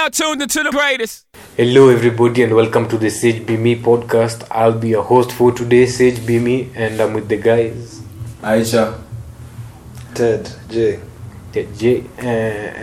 [0.00, 1.26] now tuned into the greatest.
[1.58, 4.46] Hello, everybody, and welcome to the Sage Be Me podcast.
[4.50, 8.00] I'll be your host for today, Sage Be Me, and I'm with the guys,
[8.40, 8.98] Aisha.
[10.14, 11.00] Ted, J.
[11.52, 12.04] Ted J.
[12.18, 12.22] Uh,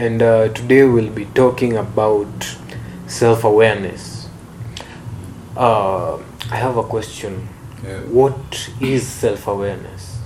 [0.05, 2.55] and uh, today we'll be talking about
[3.07, 4.29] self awareness.
[5.55, 6.17] Uh,
[6.51, 7.49] I have a question.
[7.83, 8.01] Yeah.
[8.01, 10.19] What is self awareness?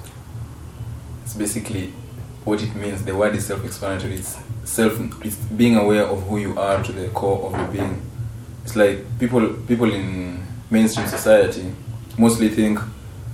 [1.23, 1.93] It's basically
[2.43, 3.05] what it means.
[3.05, 4.15] The word is self-explanatory.
[4.15, 4.99] It's self.
[5.55, 8.01] Being aware of who you are to the core of your being.
[8.63, 11.73] It's like people people in mainstream society
[12.17, 12.79] mostly think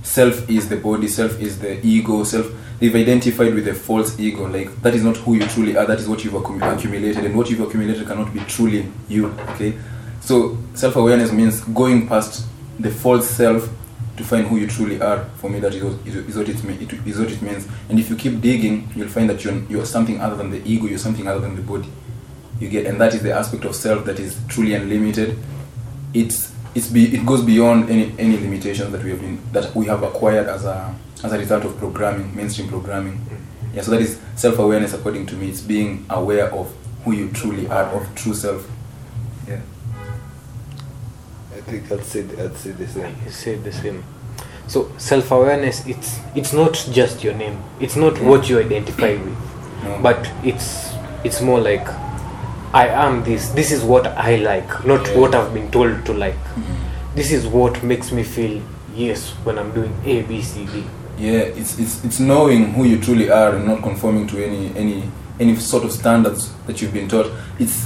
[0.03, 2.47] self is the body, self is the ego, self.
[2.79, 4.47] They've identified with a false ego.
[4.47, 5.85] Like that is not who you truly are.
[5.85, 9.27] That is what you've accumulated, and what you've accumulated cannot be truly you.
[9.49, 9.77] Okay.
[10.21, 12.45] So self-awareness means going past
[12.79, 13.69] the false self
[14.17, 15.25] to find who you truly are.
[15.35, 17.67] For me, that is what, is what it, it is what it means.
[17.89, 20.87] And if you keep digging, you'll find that you're, you're something other than the ego.
[20.87, 21.89] You're something other than the body.
[22.59, 25.37] You get, and that is the aspect of self that is truly unlimited.
[26.13, 29.85] It's it's be, it goes beyond any any limitations that we have been that we
[29.85, 33.21] have acquired as a as a result of programming, mainstream programming.
[33.73, 34.93] Yeah, so that is self awareness.
[34.93, 38.67] According to me, it's being aware of who you truly are, of true self.
[39.47, 39.61] Yeah.
[41.67, 43.15] I I'd say, I'd say the same.
[43.25, 44.03] You said the same.
[44.67, 47.57] So self awareness, it's it's not just your name.
[47.79, 49.37] It's not what you identify with.
[49.83, 49.99] No.
[50.01, 50.91] but it's
[51.23, 51.87] it's more like
[52.73, 55.17] i am this this is what i like not Yeah.
[55.19, 56.79] what i've been told to like Mhm.
[57.15, 58.59] this is what makes me feel
[58.95, 60.83] yes when i'm doing a b c d
[61.19, 65.03] yeah it's it's it's knowing who you truly are and not conforming to any any
[65.39, 67.77] any sort of standards that you've been taught it's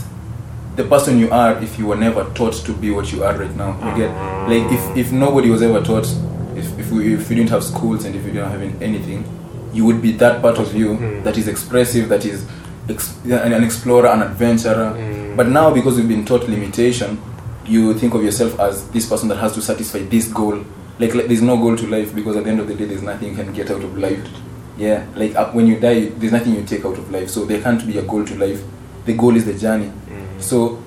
[0.75, 3.55] the person you are if you were never taught to be what you are right
[3.55, 3.71] now.
[3.89, 4.11] You get
[4.47, 6.05] like if if nobody was ever taught
[6.55, 9.23] if if, we, if you didn't have schools and if you didn't have anything
[9.73, 11.23] you would be that part of you Mm.
[11.23, 12.45] that is expressive that is
[12.89, 14.93] ex- an, explorer an adventurer.
[14.97, 15.37] Mm.
[15.37, 17.21] but now because we've been taught limitation
[17.65, 20.57] you think of yourself as this person that has to satisfy this goal.
[20.99, 23.01] Like, like there's no goal to life because at the end of the day there's
[23.03, 24.27] nothing you can get out of life.
[24.77, 27.29] Yeah like uh, when you die there's nothing you take out of life.
[27.29, 28.61] So there can't be a goal to life.
[29.05, 29.91] The goal is the journey
[30.41, 30.81] so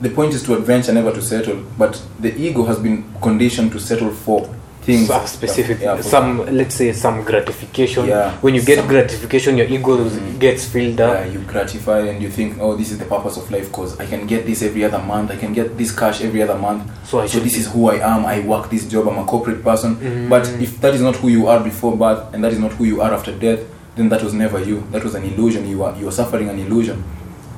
[0.00, 1.62] the point is to adventure never to settle.
[1.78, 4.48] But the ego has been conditioned to settle for
[4.82, 5.06] things.
[5.08, 8.06] So specific Yeah, some let's say some gratification.
[8.06, 8.32] Yeah.
[8.42, 10.38] when you get Some- gratification your ego Mm.
[10.38, 11.14] gets filled up.
[11.14, 14.04] Yeah, you gratify and you think oh this is the purpose of life because i
[14.04, 15.30] can get this every other month.
[15.30, 16.82] I can get this cash every other month.
[17.08, 18.26] So I so this be- is who i am.
[18.26, 19.08] I work this job.
[19.08, 19.96] I'm a corporate person.
[19.96, 20.28] Mm.
[20.28, 22.84] but if that is not who you are before birth and that is not who
[22.84, 23.60] you are after death
[23.96, 24.82] then that was never you.
[24.92, 25.66] That was an illusion.
[25.66, 27.02] You are you are suffering an illusion.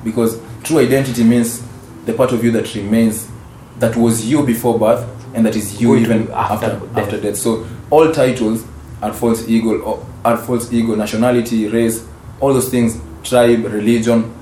[0.03, 1.63] Because true identity means
[2.05, 3.27] the part of you that remains
[3.79, 6.97] that was you before birth and that is you even after after death.
[6.97, 8.65] after death so all titles
[9.01, 12.05] are false ego or are false ego nationality race
[12.39, 14.33] all those things tribe religion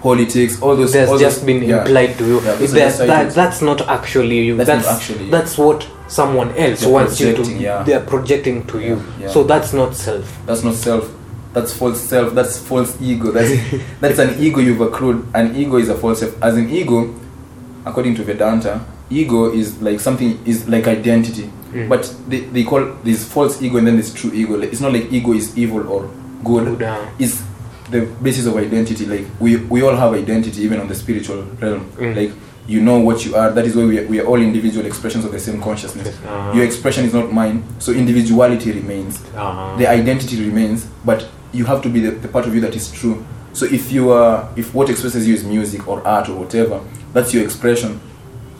[0.00, 1.82] politics all those there's all just those, been yeah.
[1.82, 3.34] implied to you Yeah, That- just that, titles.
[3.34, 5.30] that's not actually you That's that's not actually you.
[5.30, 7.82] that's what someone else They're wants you to yeah.
[7.84, 11.08] they're projecting to you so that's not self that's not self
[11.52, 13.30] that's false self that's false ego.
[13.30, 13.52] That's
[14.00, 15.26] that's an ego you've accrued.
[15.34, 16.42] An ego is a false self.
[16.42, 17.14] As an ego
[17.84, 21.50] according to vedanta ego is like something is like identity.
[21.72, 21.88] Mm.
[21.88, 24.56] but they, they call this false ego and then this true ego.
[24.58, 26.10] Like, it's not like ego is evil or
[26.44, 26.78] good.
[26.78, 27.42] Good, it's
[27.90, 29.06] the basis of identity.
[29.06, 31.90] Like we we all have identity even on the spiritual realm.
[31.92, 32.16] Mm.
[32.16, 32.32] like
[32.66, 33.50] you know what you are.
[33.50, 36.06] That is why we are, we are all individual expressions of the same consciousness.
[36.06, 36.52] Yes, ah.
[36.52, 37.64] your expression is not mine.
[37.78, 39.22] So individuality remains.
[39.34, 42.74] Uh, the identity remains but you have to be the, the part of you that
[42.74, 43.24] is true.
[43.52, 46.80] So if you are if what expresses you is music or art or whatever
[47.12, 48.00] that's your expression.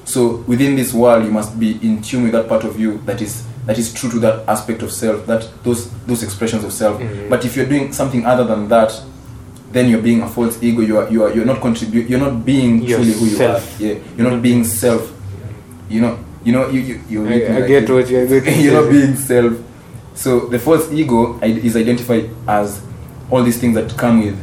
[0.04, 3.22] So within this world you must be in tune with that part of you that
[3.22, 7.00] is that is true to that aspect of self that those those expressions of self.
[7.00, 7.30] Mhm.
[7.30, 8.92] but if you're doing something other than that
[9.72, 10.82] then you're being a false ego.
[10.82, 13.60] You are you are you're not contribute you're not being truly who you are.
[13.78, 13.94] yeah.
[14.16, 15.10] You're not being self.
[15.88, 19.16] You know you know you you, you I, I get what you're you're not being
[19.16, 19.54] self.
[20.14, 22.82] So the false ego is identified as
[23.30, 24.36] all these things that come with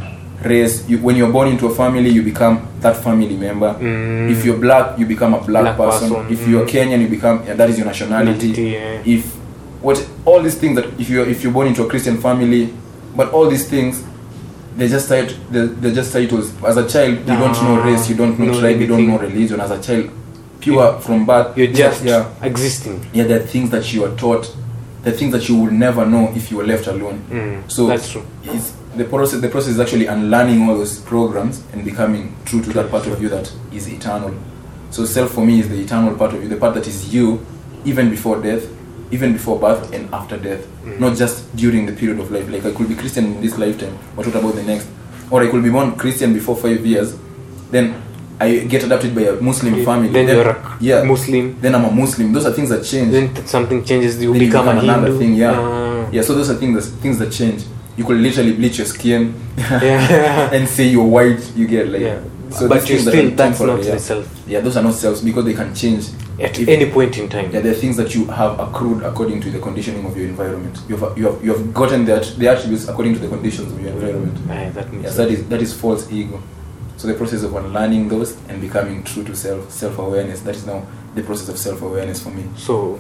[0.44, 0.88] race.
[0.90, 3.74] You, when you're born into a family, you become that family member.
[3.76, 4.32] Mm.
[4.32, 6.10] If you're black, you become a black, Black person.
[6.10, 6.70] person, If you're mm.
[6.70, 8.48] Kenyan, you become yeah, that is your nationality.
[8.50, 9.02] Yeah.
[9.06, 9.36] If
[9.82, 12.74] what all these things that if you're if you're born into a Christian family,
[13.16, 14.04] but all these things.
[14.76, 16.54] They're just tit- they're, they're just titles.
[16.64, 19.18] As a child, you don't know Ah, race, you don't know tribe, you don't know
[19.18, 19.60] religion.
[19.60, 20.10] As a child,
[20.62, 24.46] pure from birth, you're just yeah existing yeah there are things that you are taught
[25.04, 27.20] the things that you will never know if you were left alone.
[27.30, 28.26] Mm, so that's true.
[28.98, 32.90] the process the process is actually unlearning all those programs and becoming true to that
[32.92, 34.34] part of you that is eternal.
[34.92, 37.46] So self for me is the eternal part of you the part that is you
[37.86, 38.68] even before death
[39.12, 40.66] even before birth and after death.
[40.84, 41.00] Mm.
[41.00, 42.50] not just during the period of life.
[42.50, 44.88] Like i could be christian in this lifetime but what about the next?
[45.32, 47.16] Or i could be born christian before five years
[47.72, 48.02] then
[48.42, 50.10] I get adopted by a Muslim family.
[50.10, 51.60] then you're a yeah, Muslim.
[51.60, 52.32] Then I'm a Muslim.
[52.34, 53.12] Those are things that change.
[53.12, 54.22] Then th- something changes.
[54.22, 55.20] You Then become, a another Hindu.
[55.20, 55.34] thing.
[55.36, 56.08] Yeah, Ah.
[56.12, 56.22] yeah.
[56.22, 57.64] So those are things that things that change.
[57.98, 60.50] You could literally bleach your skin Yeah.
[60.56, 61.42] and say you're white.
[61.56, 62.02] You get like.
[62.02, 62.20] yeah.
[62.50, 63.98] So but you that still are that's not yeah.
[63.98, 66.06] self Yeah, those are not selves because they can change.
[66.42, 67.52] at If- any point in time.
[67.54, 70.80] Yeah, there are things that you have accrued according to the conditioning of your environment.
[70.88, 73.78] You have you have, you have gotten the, the attributes according to the conditions of
[73.82, 74.36] your environment.
[74.50, 75.18] Aye, that makes Yes, sense.
[75.18, 76.40] that is that is false ego.
[77.00, 80.42] So the process of unlearning those and becoming true to self, self awareness.
[80.42, 80.86] That is now
[81.16, 82.44] the process of self awareness for me.
[82.58, 83.00] So,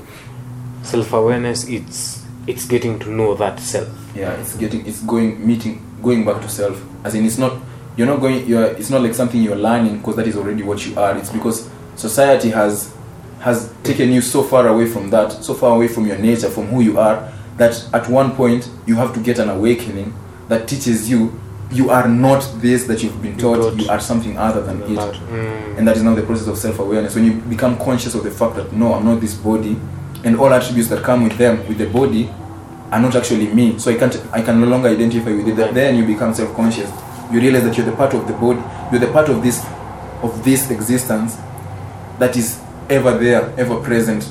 [0.83, 3.89] self awareness it's it's getting to know that self.
[4.15, 6.81] Yeah, it's getting it's going meeting going back to self.
[7.03, 7.61] As in, it's not
[7.97, 8.47] you're not going.
[8.47, 11.17] You're it's not like something you're learning because that is already what you are.
[11.17, 12.95] It's because society has
[13.41, 16.67] has taken you so far away from that, so far away from your nature, from
[16.67, 20.13] who you are, that at one point you have to get an awakening
[20.47, 21.37] that teaches you
[21.71, 23.57] you are not this that you've been taught.
[23.57, 23.81] Taught.
[23.81, 24.87] You are something other than it.
[24.87, 28.31] Mm, and that is now the process of self-awareness when you become conscious of the
[28.31, 29.79] fact that no i'm not this body
[30.23, 32.29] and all attributes that come with them with the body
[32.91, 35.73] are not actually me so i can't i can no longer identify with it That
[35.73, 36.89] then you become self-conscious
[37.31, 38.61] you realize that you're the part of the body
[38.91, 39.63] you're the part of this
[40.23, 41.37] of this existence
[42.17, 44.27] that is ever there ever present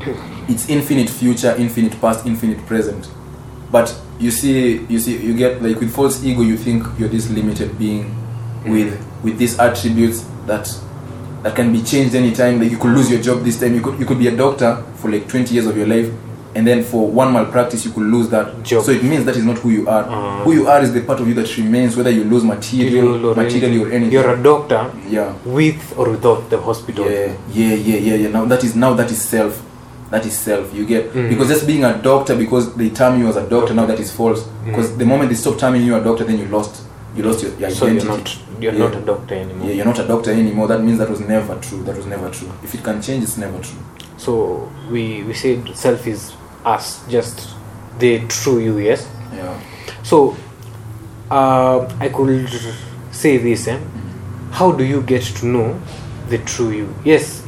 [0.48, 3.10] it's infinite future infinite past infinite present
[3.72, 7.28] but you see you see you get like with false ego you think you're this
[7.30, 8.14] limited being
[8.64, 10.66] with with these attributes that
[11.42, 13.98] that can be changed anytime like you could lose your job this time you could
[14.00, 16.10] you could be a doctor for like 20 years of your life
[16.54, 18.82] and then for one malpractice you could lose that Job.
[18.82, 20.42] so it means that is not who you are Ah.
[20.44, 23.34] who you are is the part of you that remains whether you lose material or
[23.34, 27.04] materially or anything You're a doctor yeah with or without the hospital.
[27.04, 28.28] yeah, yeah, yeah, yeah, yeah.
[28.30, 29.62] Now that is now that is self.
[30.10, 30.72] That is self.
[30.74, 31.28] You get Mm.
[31.30, 34.10] because just being a doctor because they term you as a doctor now that is
[34.12, 34.44] false.
[34.64, 34.98] Because Mm.
[34.98, 36.82] the moment they stop terming you a doctor, then you lost
[37.16, 38.06] you lost your, your So identity.
[38.06, 38.78] you're not you're Yeah.
[38.84, 39.66] not a doctor anymore.
[39.68, 40.68] Yeah, you're not a doctor anymore.
[40.68, 41.82] That means that was never true.
[41.84, 42.48] That was never true.
[42.62, 43.80] If it can change, it's never true.
[44.16, 46.32] So we we said self is
[46.64, 47.48] us, just
[47.98, 48.78] the true you.
[48.78, 49.06] Yes.
[49.34, 49.54] Yeah.
[50.02, 50.36] So
[51.30, 52.48] uh, I could
[53.10, 53.66] say this.
[53.68, 53.78] Eh?
[54.52, 55.74] How do you get to know
[56.30, 56.88] the true you?
[57.04, 57.42] Yes,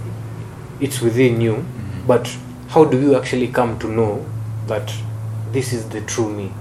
[0.81, 1.65] it's within you,
[2.07, 2.29] but
[2.69, 4.25] how do you actually come to know
[4.67, 4.93] that
[5.53, 6.53] this is the true me?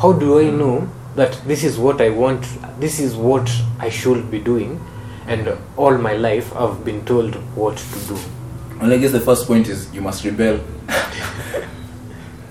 [0.00, 2.44] How do I know that this is what I want?
[2.80, 4.80] This is what I should be doing,
[5.26, 8.18] and all my life I've been told what to do.
[8.80, 10.60] Well, I guess the first point is you must rebel.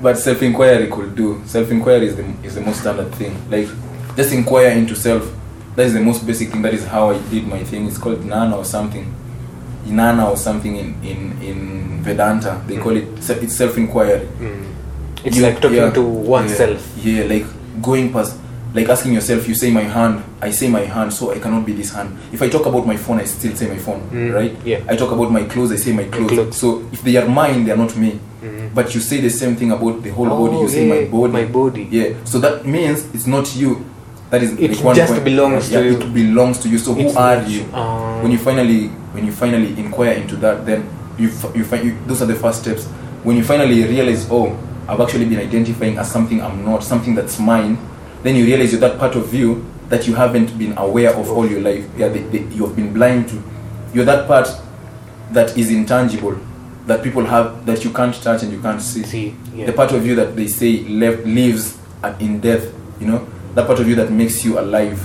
[0.02, 1.42] but self-inquiry could do.
[1.46, 3.50] Self-inquiry is the is the most standard thing.
[3.50, 3.68] Like
[4.16, 5.34] just inquire into self.
[5.76, 6.62] That is the most basic thing.
[6.62, 7.86] That is how I did my thing.
[7.88, 9.14] It's called Nana or something.
[9.88, 12.62] Inanna or something in in in Vedanta.
[12.68, 12.84] They mm.
[12.84, 13.08] call it
[13.42, 14.28] it's self-inquiry.
[14.40, 14.66] Mm.
[15.24, 16.80] It's You- like talking yeah, to oneself.
[17.04, 17.46] Yeah, yeah, like
[17.82, 18.38] going past,
[18.74, 19.48] like asking yourself.
[19.48, 22.18] You say my hand, I say my hand, so I cannot be this hand.
[22.32, 24.56] If I talk about my phone, I still say my phone, Mm, right?
[24.66, 24.80] yeah.
[24.88, 26.32] I talk about my clothes, I say my clothes.
[26.32, 26.58] clothes.
[26.58, 28.20] So if they are mine, they are not me.
[28.44, 28.74] Mm.
[28.74, 30.58] But you say the same thing about the whole Oh, body.
[30.58, 31.34] You yeah, say my body.
[31.34, 31.88] my body.
[31.92, 32.14] Yeah.
[32.26, 33.84] So that means it's not you.
[34.30, 35.24] That is It like just point.
[35.24, 35.98] belongs yeah, to you.
[36.02, 36.78] It belongs to you.
[36.78, 37.66] So who It's are you?
[37.74, 38.22] Ah.
[38.22, 40.84] when you finally when you finally inquire into that, then
[41.18, 42.86] you you find you, those are the first steps.
[43.24, 44.56] When you finally realize, oh,
[44.88, 47.78] I've actually been identifying as something I'm not, something that's mine.
[48.24, 51.48] Then you realize you're that part of you that you haven't been aware of all
[51.48, 51.86] your life.
[51.98, 53.42] Yeah, the, the, you have been blind to.
[53.94, 54.50] You're that part
[55.32, 56.38] that is intangible,
[56.86, 59.04] that people have, that you can't touch and you can't see.
[59.04, 59.66] See, yeah.
[59.66, 61.78] The part of you that they say left lives
[62.20, 62.74] in death.
[63.00, 63.28] You know,
[63.58, 65.02] that part of you that makes you alive.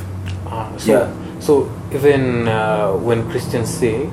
[0.46, 1.08] Ah, so, Yeah.
[1.40, 4.08] so even uh, when Christians say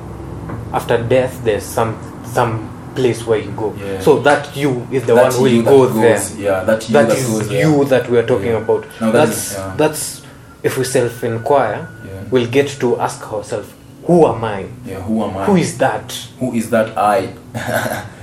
[0.72, 1.92] after death there's some
[2.24, 3.74] some place where you go.
[3.76, 4.00] Yeah.
[4.00, 6.44] So that you is the That one who you will go goes- there.
[6.44, 7.60] Yeah, that you That that is goes there.
[7.68, 8.64] you that we are talking Yeah.
[8.64, 8.84] about.
[9.00, 9.74] Now that that's is- yeah.
[9.76, 10.22] that's
[10.62, 12.24] if we self inquire, Yeah.
[12.32, 13.68] we'll get to ask ourselves,
[14.06, 14.64] who am I?
[14.86, 15.44] Yeah, who am I?
[15.44, 16.12] Who is that?
[16.40, 17.28] who is that I?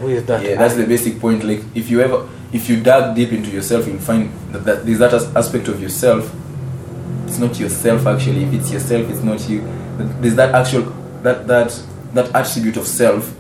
[0.01, 0.41] Who is that?
[0.45, 1.43] yeah, that's the basic point.
[1.45, 4.99] Like if you ever if you dive deep into yourself, you'll find that, that there's
[4.99, 6.33] that as- aspect of yourself.
[7.25, 8.43] It's not yourself actually.
[8.43, 9.61] If it's yourself, it's not you.
[10.21, 10.83] There's that actual
[11.23, 11.77] that that
[12.13, 13.33] that attribute of self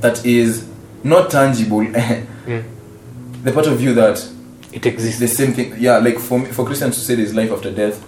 [0.00, 0.68] that is
[1.02, 1.80] not tangible.
[2.46, 2.62] Mm.
[3.42, 4.24] the part of you that
[4.72, 5.18] It exists.
[5.18, 5.74] the same thing.
[5.78, 8.00] Yeah, like for me, for Christians to say there's life after death,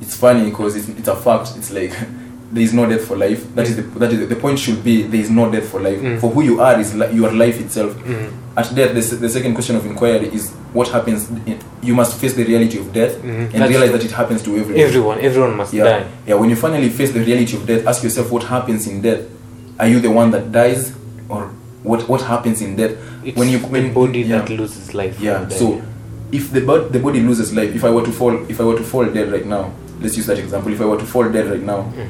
[0.00, 1.52] it's funny because it's, it's a fact.
[1.56, 1.92] It's like
[2.52, 3.42] there is no death for life.
[3.54, 5.80] That is the that is the, the point should be there is no death for
[5.80, 5.98] life.
[6.00, 6.20] Mm.
[6.20, 7.94] For who you are is li- your life itself.
[7.94, 8.30] Mm.
[8.54, 11.30] At death, the, the second question of inquiry is what happens.
[11.30, 13.24] In, you must face the reality of death Mhm.
[13.24, 14.80] and That's realize that it happens to everyone.
[14.86, 16.04] Everyone, everyone must Yeah, die.
[16.26, 16.34] yeah.
[16.34, 19.22] When you finally face the reality of death, ask yourself what happens in death.
[19.80, 20.92] Are you the one that dies,
[21.30, 21.50] or
[21.82, 22.92] what what happens in death?
[23.24, 24.38] It's when you when the body yeah.
[24.40, 25.18] that loses life.
[25.18, 25.48] Yeah.
[25.48, 25.80] So,
[26.30, 28.84] if the the body loses life, if I were to fall, if I were to
[28.84, 30.70] fall dead right now, let's use that example.
[30.72, 32.06] If I were to fall dead right now, Mm.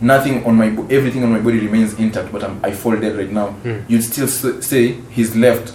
[0.00, 3.16] Nothing on my bo- everything on my body remains intact, but I'm, I fall dead
[3.16, 3.84] right now, Mm.
[3.88, 5.72] you'd still s- say he's left.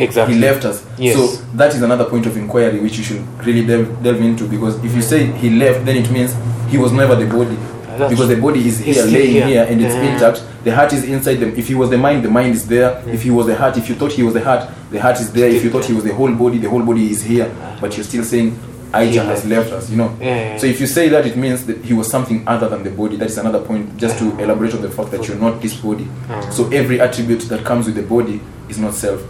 [0.00, 0.84] exactly He left us.
[0.96, 1.16] Yes.
[1.16, 4.76] So that is another point of inquiry which you should really delve, delve into because
[4.84, 6.34] if you say he left, then it means
[6.68, 7.56] he was never the body.
[7.56, 9.46] That's- because the body is here, laying here.
[9.46, 10.44] here, and it's intact.
[10.62, 11.52] The heart is inside them.
[11.56, 13.02] If he was the mind, the mind is there.
[13.08, 15.32] If he was the heart, if you thought he was the heart, the heart is
[15.32, 15.48] there.
[15.48, 17.50] If you thought he was the whole body, the whole body is here.
[17.80, 18.56] But you're still saying
[18.92, 20.16] Aija He has left us, you know.
[20.20, 20.56] Yeah, yeah, yeah.
[20.58, 23.16] So if you say that, it means that he was something other than the body.
[23.16, 26.04] That is another point, just to elaborate on the fact that you're not this body.
[26.04, 26.50] Uh-huh.
[26.50, 29.22] So every attribute that comes with the body is not self.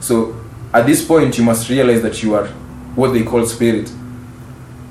[0.00, 0.34] So
[0.72, 2.46] at this point, you must realize that you are
[2.96, 3.90] what they call spirit,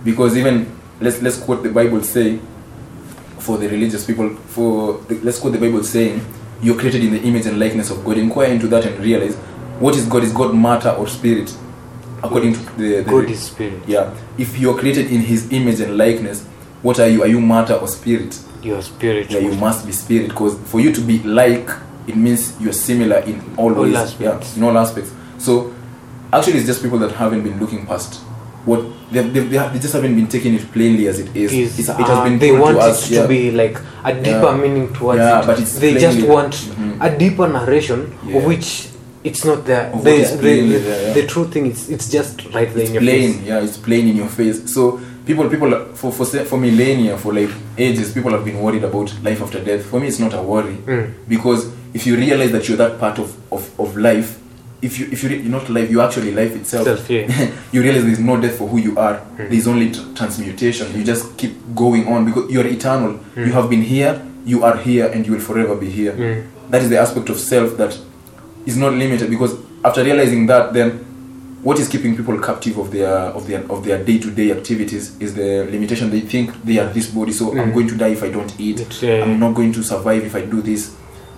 [0.03, 2.39] because even let's let's quote the Bible say
[3.39, 6.25] for the religious people for the, let's quote the Bible saying
[6.62, 8.18] you're created in the image and likeness of God.
[8.18, 9.36] Inquire into that and realize
[9.80, 10.24] what is God?
[10.24, 11.53] Is God matter or spirit?
[12.24, 14.13] According to the, the god is spirit yeah.
[14.38, 16.44] If you're created in His image and likeness,
[16.82, 17.22] what are you?
[17.24, 18.39] Are you matter or spirit?
[18.62, 21.70] You're spirit Yeah, you must be spirit because for you to be like,
[22.08, 23.96] it means you're similar in all, All ways.
[23.96, 24.51] aspects.
[24.56, 25.12] Yeah, in all aspects.
[25.38, 25.74] So
[26.32, 28.22] actually, it's just people that haven't been looking past
[28.65, 28.80] what
[29.12, 31.51] they, they, they, they just haven't been taking it plainly as it is.
[31.77, 33.06] it uh, has been they want to us.
[33.12, 33.27] it to yeah.
[33.27, 34.58] be like a deeper Yeah.
[34.58, 36.98] meaning towards Yeah, it but it's they just plainly- want Mhm.
[37.01, 38.88] a deeper narration of which
[39.24, 41.13] it's not there the, the, the, there, yeah.
[41.13, 43.77] the true thing is it's just right there it's in your plain face yeah it's
[43.77, 48.32] plain in your face so people people for for for millennia for like ages people
[48.32, 51.13] have been worried about life after death for me it's not a worry Mm.
[51.30, 54.39] because if you realize that you're that part of of, of life
[54.82, 57.51] if you if you re- you're not life you're actually life itself Self, yeah.
[57.72, 59.50] you realize there's no death for who you are Mm.
[59.50, 63.48] there's only tr- transmutation you just keep going on because you're eternal Mm.
[63.48, 66.44] you have been here you are here and you will forever be here Mm.
[66.72, 67.98] that is the aspect of self that
[68.65, 70.91] is not limited because after realizing that then
[71.63, 75.65] what is keeping people captive of their of their of their day-to-day activities is the
[75.72, 76.10] limitation.
[76.10, 77.74] They think they are this body so i'm Mm.
[77.74, 79.01] going to die if i don't eat.
[79.01, 80.91] Yeah, i'm not going to survive if i do this.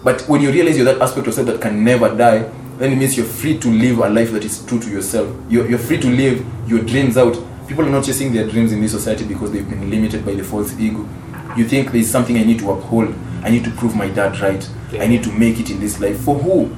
[0.04, 2.98] But when you realize you're that aspect of self that can never die then it
[2.98, 5.30] means you're free to live a life that is true to yourself.
[5.50, 7.38] You're, you're free to live your dreams out.
[7.70, 10.44] People are not chasing their dreams in this society because they've been limited by the
[10.44, 11.08] false ego.
[11.56, 13.16] You think there's something i need to uphold.
[13.44, 14.68] I need to prove my dad right.
[14.92, 15.04] Yeah.
[15.04, 16.20] i need to make it in this life.
[16.20, 16.76] For who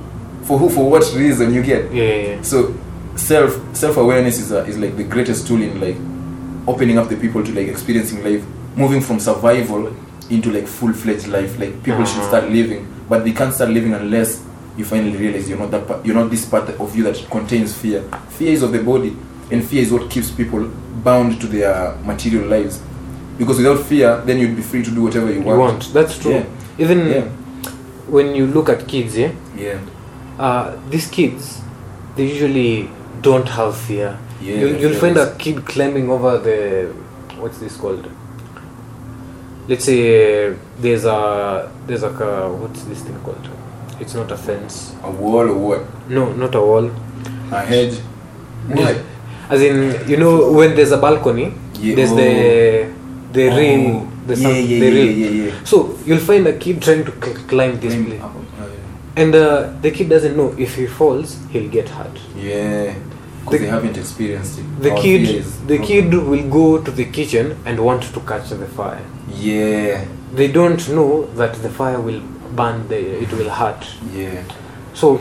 [0.47, 1.91] for who for what reason you get.
[1.93, 2.41] Yeah, yeah, yeah.
[2.41, 2.73] so
[3.15, 5.97] self self awareness is a, is like the greatest tool in like
[6.67, 8.43] opening up the people to like experiencing life
[8.75, 9.93] moving from survival
[10.29, 12.27] into like full fledged life like people should Uh-huh.
[12.27, 12.85] start living.
[13.09, 14.43] But they can't start living unless
[14.77, 17.73] you finally realize you're not that part, you're not this part of you that contains
[17.73, 18.01] fear.
[18.29, 19.15] Fear is of the body
[19.51, 20.67] and fear is what keeps people
[21.03, 22.81] bound to their material lives.
[23.37, 25.93] Because without fear then you'd be free to do whatever you you want, want.
[25.93, 26.31] That's true.
[26.33, 26.45] Yeah.
[26.77, 27.23] even Yeah.
[28.09, 29.31] when you look at kids yeah?
[29.57, 29.79] Yeah
[30.39, 31.61] uh, these kids
[32.15, 32.89] they usually
[33.21, 34.17] don't have fear.
[34.41, 36.93] Yeah, you'll, you'll find a kid climbing over the
[37.39, 38.07] what's this called?
[39.67, 43.49] Let's say there's a there's like a what's this thing called?
[43.99, 44.95] It's not a fence.
[45.03, 46.09] A wall or what?
[46.09, 46.89] No not a wall.
[47.51, 47.97] A hedge?
[48.67, 48.97] What
[49.49, 52.91] as in you know when there's a balcony Yeah, there's the
[53.33, 53.57] the Oh.
[53.57, 55.35] rail the, yeah, some- yeah, the yeah, rail.
[55.47, 58.21] yeah, so you'll find a kid trying to cl- climb this place.
[58.23, 58.31] Oh,
[59.17, 62.17] and uh, the kid doesn't know if he falls he'll get hurt.
[62.35, 62.93] Yeah,
[63.39, 64.65] because The- they haven't experienced it.
[64.81, 68.67] the Our kid the kid will go to the kitchen and want to catch the
[68.79, 69.01] fire.
[69.47, 72.21] Yeah, they don't know that the fire will
[72.55, 73.83] burn the it will hurt.
[74.13, 74.43] Yeah,
[74.93, 75.19] so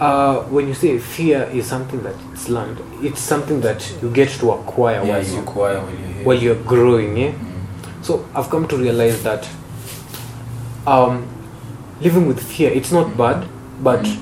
[0.00, 4.28] uh, when you say fear is something that it's learned it's something that you get
[4.40, 5.16] to acquire yeah.
[5.16, 7.32] once You acquire when you're while you're growing yeah?
[7.32, 7.62] Mm.
[8.02, 9.48] so i've come to realize that
[10.86, 11.26] um,
[12.00, 13.46] living with fear it's not bad
[13.82, 14.18] but Mm.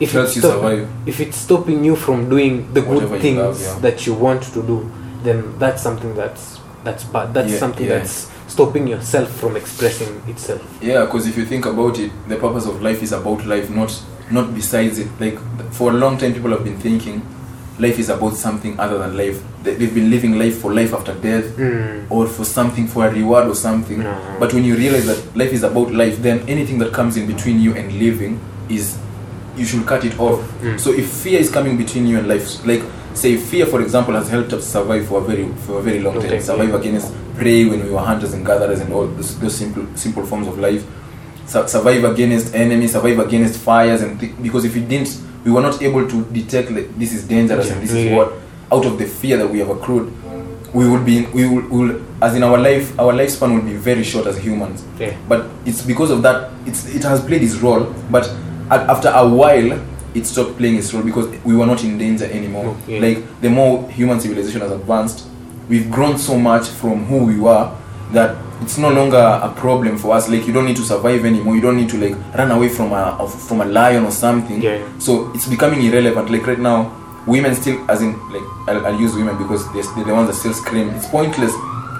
[0.00, 3.38] if it's you stop- if it's stopping you from doing the Whatever good you things
[3.38, 3.78] love, yeah.
[3.80, 4.90] that you want to do
[5.22, 7.98] then that's something that's that's bad that's Yeah, something yeah.
[7.98, 12.66] that's stopping yourself from expressing itself Yeah, because if you think about it, the purpose
[12.66, 13.92] of life is about life, not
[14.30, 15.08] not besides it.
[15.20, 15.38] Like
[15.72, 17.20] for a long time, people have been thinking
[17.80, 19.40] life is about something other than life.
[19.62, 21.44] They- They've been living life for life after death,
[22.10, 23.98] or for something for a reward or something.
[24.02, 24.14] No.
[24.38, 27.60] But when you realize that life is about life, then anything that comes in between
[27.60, 28.96] you and living is
[29.56, 30.40] you should cut it off.
[30.62, 30.78] Mm.
[30.78, 32.82] So if fear is coming between you and life, like
[33.14, 36.14] say fear, for example, has helped us survive for a very for a very long
[36.14, 36.40] Long time.
[36.40, 40.24] Survive against prey when we were hunters and gatherers and all those, those simple simple
[40.24, 40.82] forms of life.
[41.46, 45.10] Su- survive against enemies, survive against fires, and th- because if we didn't,
[45.44, 48.32] we were not able to detect like, this is dangerous and this is what
[48.72, 50.12] out of the fear that we have accrued,
[50.74, 53.76] we would be we will, we will as in our life our lifespan will be
[53.76, 54.84] very short as humans.
[54.98, 58.26] yeah But it's because of that it's it has played its role, but
[58.70, 59.80] a- after a while
[60.14, 62.66] it stopped playing its role because we were not in danger anymore.
[62.82, 63.00] Okay.
[63.00, 65.26] Like the more human civilization has advanced,
[65.68, 67.70] we've grown so much from who we were
[68.12, 70.28] that it's no longer a problem for us.
[70.28, 71.54] Like you don't need to survive anymore.
[71.54, 74.60] You don't need to like run away from a from a lion or something.
[74.62, 74.78] Yeah.
[74.98, 76.30] so it's becoming irrelevant.
[76.30, 80.04] Like right now women still as in like i'll, I'll use women because they're, they're
[80.06, 80.90] the ones that still scream.
[80.90, 81.52] It's pointless.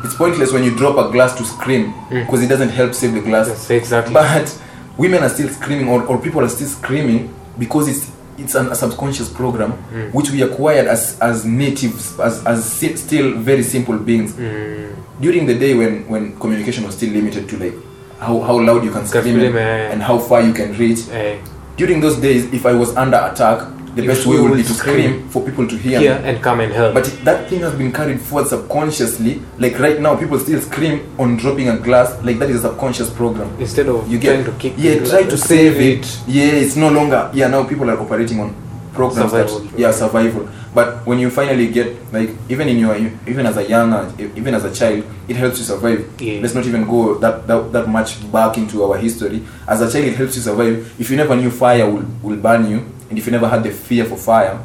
[0.05, 2.25] It's pointless when you drop a glass to scream Mm.
[2.27, 3.49] because it doesn't help save the glass.
[3.49, 4.15] Yes, exactly.
[4.21, 4.63] but
[4.97, 8.11] women are still screaming or, or people are still screaming because it's
[8.43, 10.13] it's an, a subconscious program Mm.
[10.15, 14.89] which we acquired as as natives as as si- still very simple beings Mm.
[15.21, 17.75] during the day when when communication was still limited to like
[18.19, 19.93] how, how loud you can scream eh.
[19.93, 21.37] and how far you can reach Eh,
[21.77, 23.59] during those days if i was under attack
[23.95, 24.95] the best way would be to scream.
[25.13, 26.95] scream for people to hear here me and come and help.
[26.95, 31.37] but that thing has been carried forward subconsciously like right now people still scream on
[31.37, 34.59] dropping a glass like that is a subconscious program Instead of you trying get to
[34.59, 36.21] kick yeah try to save it.
[36.27, 38.55] yeah it's no longer yeah now people are operating on
[38.93, 39.59] programs Survival.
[39.61, 42.95] that yeah survival but when you finally get like even in your
[43.27, 46.41] even as a younger even as a child it helps you survive Yeah.
[46.43, 50.05] let's not even go that, that that much back into our history as a child
[50.07, 53.27] it helps you survive if you never knew fire will, will burn you and if
[53.27, 54.59] you never had the fear for fire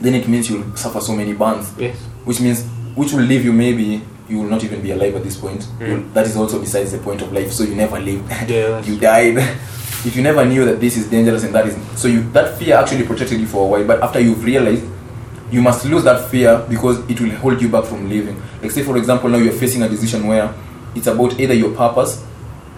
[0.00, 1.72] then it means you'll suffer so many burns.
[1.78, 1.96] Yes.
[2.24, 2.64] which means
[2.94, 5.60] which will leave you maybe you will not even be alive at this point.
[5.78, 6.12] Mm.
[6.14, 7.52] That is also besides the point of life.
[7.52, 9.36] So you never lived Yeah, you died.
[10.06, 12.76] If you never knew that this is dangerous and that is so you that fear
[12.76, 13.84] actually protected you for a while.
[13.86, 14.84] But after you've realized
[15.50, 18.40] you must lose that fear because it will hold you back from living.
[18.62, 20.52] Like say for example now you're facing a decision where
[20.94, 22.22] it's about either your purpose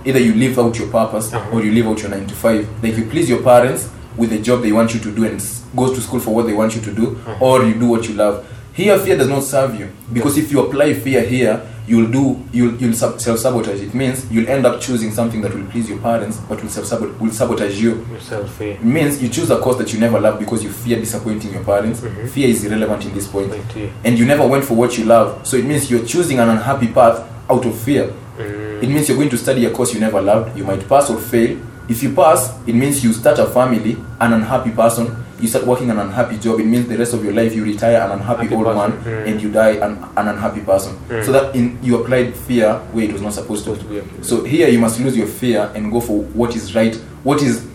[0.05, 1.51] either you live out your purpose Uh-huh.
[1.57, 4.39] or you live out your 9 to 5 like you please your parents with the
[4.39, 6.75] job they want you to do and s- go to school for what they want
[6.75, 7.37] you to do Uh-huh.
[7.45, 10.61] or you do what you love here fear does not serve you because if you
[10.61, 15.41] apply fear here you'll do you'll, you'll self-sabotage it means you'll end up choosing something
[15.41, 18.61] that will please your parents but will self-sabotage will sabotage you Yourself.
[18.61, 18.73] Eh.
[18.73, 21.63] it means you choose a course that you never love because you fear disappointing your
[21.65, 22.29] parents Mhm.
[22.29, 23.87] fear is irrelevant in this point yeah.
[24.05, 26.89] and you never went for what you love so it means you're choosing an unhappy
[26.89, 28.83] path out of fear Mm.
[28.83, 31.17] it means you're going to study a course you never loved you might pass or
[31.17, 31.57] fail
[31.89, 35.91] if you pass it means you start a family an unhappy person you start working
[35.91, 38.55] an unhappy job it means the rest of your life you retire an unhappy Happy
[38.55, 39.27] old person, man mm.
[39.31, 41.25] and you die an, an unhappy person Mm.
[41.25, 44.23] so that in you applied fear where it was not supposed to Supposed to be
[44.23, 47.67] so here you must lose your fear and go for what is right what is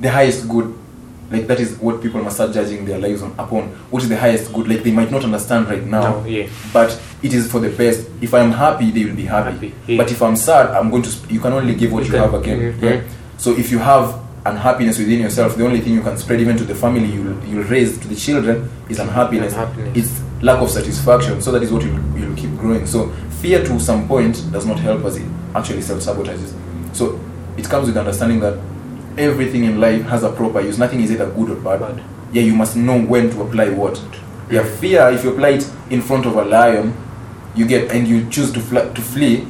[0.00, 0.76] the highest good
[1.30, 4.16] like that is what people must start judging their lives on upon what is the
[4.16, 6.48] highest good like they might not understand right now No, yeah.
[6.72, 9.96] but it is for the best if i'm happy they will be happy, Happy, yeah.
[9.98, 12.12] but if i'm sad i'm going to sp- you can only give what You you,
[12.12, 12.82] can- have again mhm.
[12.82, 13.02] yeah
[13.38, 16.64] so if you have unhappiness within yourself the only thing you can spread even to
[16.64, 19.52] the family you'll, you'll raise to the children is unhappiness.
[19.54, 19.96] Unhappiness.
[19.96, 21.40] it's lack of satisfaction.
[21.42, 22.86] So that is what you'll, you'll keep growing.
[22.86, 26.54] So fear to some point does not help us it actually self-sabotages.
[26.94, 27.18] So
[27.56, 28.58] it comes with understanding that
[29.18, 30.78] everything in life has a proper use.
[30.78, 32.02] Nothing is either good or bad, Bad.
[32.32, 34.00] yeah you must know when to apply what.
[34.50, 36.94] Yeah fear if you apply it in front of a lion
[37.56, 39.46] you get and you choose to fly, to flee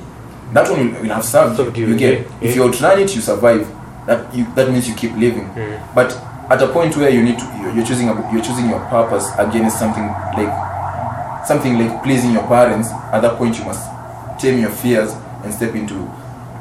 [0.55, 2.27] that one will, will have served Served you, you, you get.
[2.41, 3.69] if you outrun it you survive
[4.09, 5.79] that you that means you keep living Mm.
[5.95, 6.11] but
[6.51, 9.79] at a point where you need to you're- choosing a, you're choosing your purpose against
[9.79, 10.07] something
[10.39, 10.53] like
[11.47, 13.85] something like pleasing your parents at that point you must
[14.41, 15.13] tame your fears
[15.45, 15.95] and step into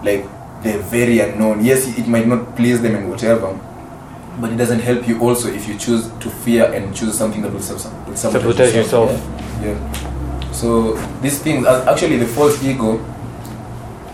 [0.03, 0.23] like
[0.63, 3.57] the very unknown yes it might not please them and whatever
[4.41, 7.51] but it doesn't help you also if you choose to fear and choose something that
[7.51, 9.11] will, sab- will sabotage, Sabotage yourself.
[9.61, 9.71] Yeah.
[9.73, 12.97] yeah so these things actually the false ego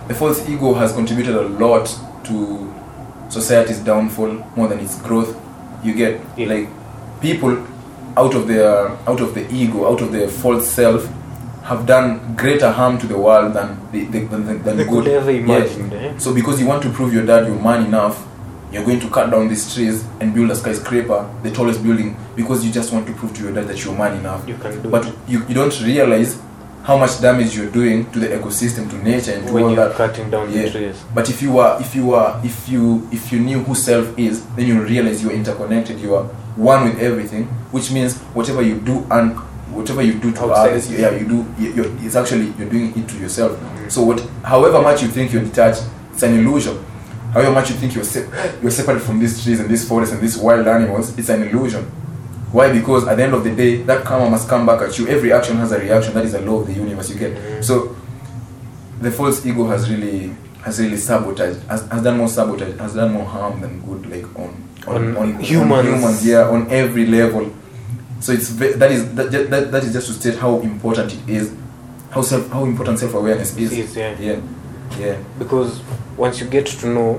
[0.08, 1.86] the false ego has contributed a lot
[2.26, 2.74] to
[3.38, 5.32] society's downfall more than its growth
[5.84, 6.48] you get Yeah.
[6.54, 6.68] like
[7.22, 7.54] people
[8.24, 8.72] out of their
[9.12, 11.08] out of the ego out of their false self
[11.70, 15.08] have done greater harm to the world than they, they, than, than, They good could
[15.20, 15.64] ever Yeah.
[15.94, 16.18] Eh?
[16.18, 18.18] so because you want to prove your dad you're man enough
[18.72, 22.66] you're going to cut down these trees and build a skyscraper the tallest building because
[22.66, 24.90] you just want to prove to your dad that you're man enough You can do
[24.90, 25.14] but it.
[25.28, 26.32] you, you don't realize
[26.84, 29.88] how much damage you're doing to the ecosystem to nature and to when all you're
[29.90, 30.64] that cutting down Yeah.
[30.64, 30.98] the trees.
[31.16, 34.46] but if you are if you are if you if you knew who self is
[34.56, 36.24] then you realize you are interconnected you are
[36.56, 39.32] one with everything which means whatever you do and
[39.74, 40.70] whatever you do to Outside.
[40.70, 43.90] others yeah you do you- you're, it's actually you're doing it to yourself mm-hmm.
[43.90, 46.78] so what however much you think you're detached it's an illusion
[47.34, 48.28] however much you think you're se-
[48.62, 51.90] you're separate from these trees and these forests and these wild animals it's an illusion
[52.54, 55.08] why because at the end of the day that karma must come back at you
[55.08, 57.96] every action has a reaction that is a law of the universe you get so
[59.02, 63.12] the false ego has really has really sabotaged has, has done more sabotage has done
[63.12, 64.52] more harm than good like on
[64.86, 65.88] On humans.
[65.88, 67.46] humans yeah on every level
[68.20, 68.50] so it's
[68.82, 71.46] that is that, that, that is just to state how important it is
[72.12, 74.16] how self how important self-awareness is Is, yeah.
[74.20, 74.40] yeah
[75.00, 75.82] yeah Because
[76.18, 77.10] once you get to know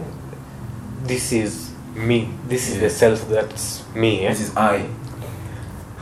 [1.12, 1.52] this is
[1.94, 2.80] me, this is Yeah.
[2.82, 4.26] the self that's me.
[4.26, 4.28] Eh?
[4.30, 4.86] this is i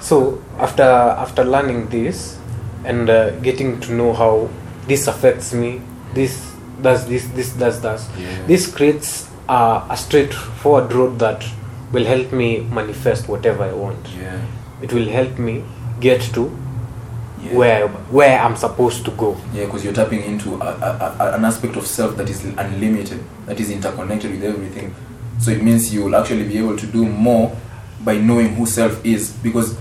[0.02, 2.38] So after after learning this
[2.84, 4.48] and uh, getting to know how
[4.88, 5.80] this affects me,
[6.14, 8.46] this does this this does that Yeah.
[8.46, 11.44] this creates uh, a straightforward road that
[11.92, 14.40] will help me manifest whatever i want Yeah.
[14.80, 15.62] it will help me
[16.00, 16.50] get to
[17.44, 17.54] Yeah.
[17.58, 21.44] where where i'm supposed to go Yeah, because you're tapping into a, a, a, an
[21.44, 24.94] aspect of self that is unlimited, that is interconnected with everything.
[25.38, 27.54] So it means you will actually be able to do more
[28.04, 29.30] by knowing who self is.
[29.42, 29.76] Because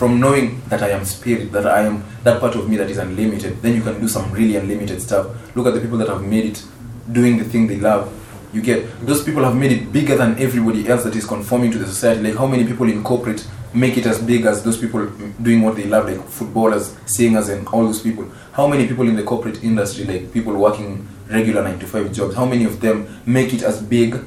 [0.00, 2.96] from knowing that I am spirit, that I am that part of me that is
[2.96, 5.26] unlimited, then you can do some really unlimited stuff.
[5.54, 6.64] Look at the people that have made it
[7.12, 8.10] doing the thing they love.
[8.54, 11.78] You get those people have made it bigger than everybody else that is conforming to
[11.78, 12.22] the society.
[12.22, 15.06] Like how many people in corporate make it as big as those people
[15.42, 18.26] doing what they love, like footballers, singers, and all those people.
[18.52, 22.34] How many people in the corporate industry, like people working regular nine to five jobs,
[22.34, 24.18] how many of them make it as big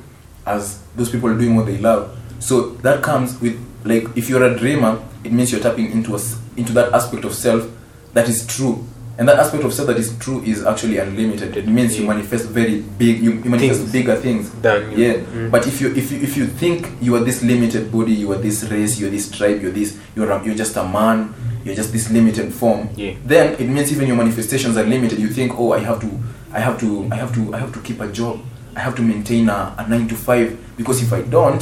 [0.45, 2.15] as those people doing what they love?
[2.37, 6.19] So that comes with like if you're a dreamer, it means you're tapping into a
[6.57, 7.69] into that aspect of self
[8.13, 8.85] that is true.
[9.17, 11.55] And that aspect of self that is true is actually unlimited.
[11.55, 13.91] It means you manifest very big, you, you manifest Things.
[13.91, 14.49] bigger things.
[14.61, 15.51] Than you- Yeah, Mm.
[15.51, 18.37] but if you if you if you think you are this limited body, you are
[18.41, 21.91] this race, you're this tribe, you're this, you're a, you're just a man, you're just
[21.93, 22.89] this limited form.
[22.95, 23.13] Yeah.
[23.25, 25.19] Then it means even your manifestations are limited.
[25.19, 26.09] You think, oh, I have to,
[26.51, 28.39] I have to, I have to, I have to keep a job.
[28.75, 31.61] I have to maintain a, a nine to five because if I don't,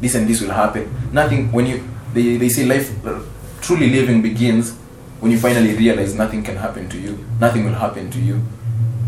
[0.00, 0.88] this and this will happen.
[1.12, 1.52] Nothing.
[1.52, 1.82] When you
[2.12, 3.20] they, they say life uh,
[3.60, 4.74] truly living begins
[5.20, 7.18] when you finally realize nothing can happen to you.
[7.40, 8.40] Nothing will happen to you.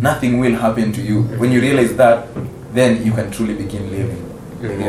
[0.01, 1.23] Nothing will happen to you.
[1.39, 2.29] When you realize that,
[2.73, 4.25] then you can truly begin living.
[4.61, 4.81] Mm.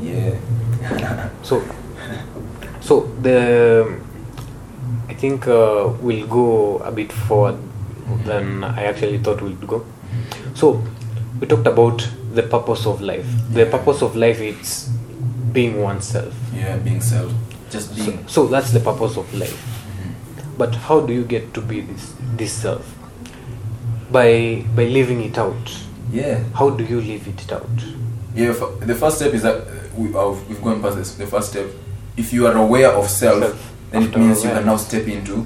[0.00, 0.38] Yeah.
[0.82, 1.30] Yeah.
[1.42, 1.62] so
[2.80, 3.98] so the
[5.08, 7.56] i think uh, we'll go a bit forward
[8.24, 9.84] than i actually thought we'd go
[10.54, 10.82] so
[11.40, 14.88] we talked about the purpose of life the purpose of life is
[15.52, 16.76] being oneself yeah.
[16.76, 17.32] Being self.
[17.70, 18.24] Just being.
[18.26, 20.58] so that's the purpose of life Mhm.
[20.58, 22.84] but how do you get to be this this self
[24.10, 25.70] by by living it out
[26.12, 26.38] Yeah.
[26.54, 27.68] how do you live it out
[28.34, 31.12] Yeah, f- the first step is that uh, we, uh, we've gone past this.
[31.14, 31.66] The first step,
[32.16, 33.72] if you are aware of self, Self.
[33.90, 35.44] then it means you can now step into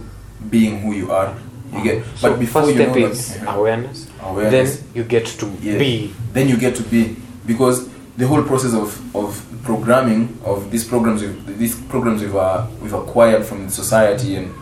[0.50, 1.32] being who you are.
[1.72, 4.76] You get, so but before first you step know is that, awareness, Awareness.
[4.76, 5.78] then you get to Yeah.
[5.78, 10.84] be then you get to be because the whole process of, of programming of these
[10.84, 14.52] programs we've, these programs we've uh, we've acquired from the society and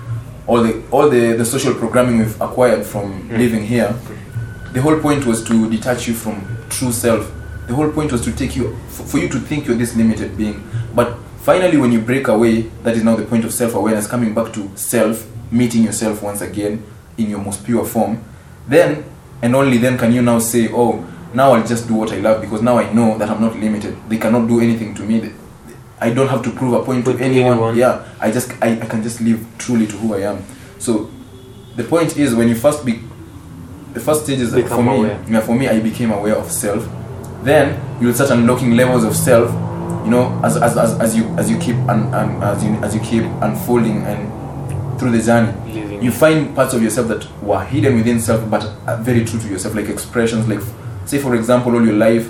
[0.47, 3.39] all the all the, the social programming we've acquired from Mm.
[3.39, 3.95] living here
[4.73, 7.31] the whole point was to detach you from true self.
[7.67, 10.37] The whole point was to take you for, for you to think you're this limited
[10.37, 10.63] being.
[10.95, 14.53] But finally when you break away that is now the point of self-awareness coming back
[14.53, 16.85] to self meeting yourself once again
[17.19, 18.23] in your most pure form.
[18.69, 19.05] Then
[19.43, 21.05] and only then can you now say oh
[21.35, 23.97] now i'll just do what i love because now i know that i'm not limited.
[24.09, 25.33] They cannot do anything to me.
[26.01, 27.53] I don't have to prove a point to anyone.
[27.53, 27.77] anyone.
[27.77, 30.43] yeah i just I, I can just live truly to who i am.
[30.79, 31.11] So
[31.77, 33.01] the point is when you first be
[33.93, 36.51] the first stage is that Become for me yeah, for me i became aware of
[36.51, 36.89] self.
[37.43, 39.51] Then you'll start unlocking levels of self
[40.05, 42.95] you know as as, as, as you as you keep un, un, as you as
[42.95, 45.53] you keep unfolding and through the journey.
[45.73, 46.03] Living.
[46.03, 49.49] You find parts of yourself that were hidden within self but are very true to
[49.49, 50.61] yourself like expressions like
[51.07, 52.29] say for example all your life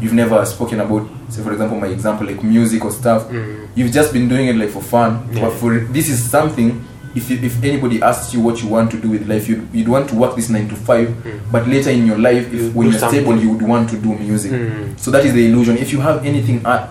[0.00, 3.68] you've never spoken about say for example my example like music or stuff Mm.
[3.74, 5.42] you've just been doing it like for fun Yeah.
[5.42, 8.96] but for this is something if, you, if anybody asks you what you want to
[8.96, 11.40] do with life you'd, you'd want to work this 9 to 5 Mm.
[11.52, 14.52] but later in your life if when you're stable you would want to do music
[14.52, 14.98] Mm.
[14.98, 16.86] so that is the illusion if you have anything uh,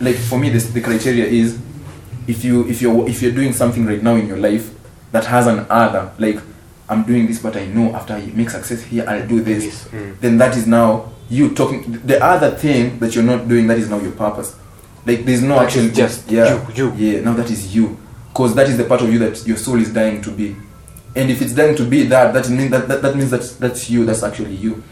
[0.00, 1.58] like for me this, the criteria is
[2.26, 4.70] if you if you're if you're doing something right now in your life
[5.12, 6.38] that has an other like
[6.88, 9.64] i'm doing this but i know after i make success here i'll do this.
[9.64, 10.20] This, mm.
[10.20, 13.88] then that is now you talking the other thing that you're not doing that is
[13.88, 14.56] now your purpose.
[15.06, 16.66] Like there's no That actual just yeah.
[16.74, 17.12] you, you.
[17.12, 17.98] yeah now that is you.
[18.28, 20.56] Because that is the part of you that your soul is dying to be.
[21.14, 23.88] And if it's dying to be that that means that, that, that means that that's
[23.90, 24.82] you that's actually you.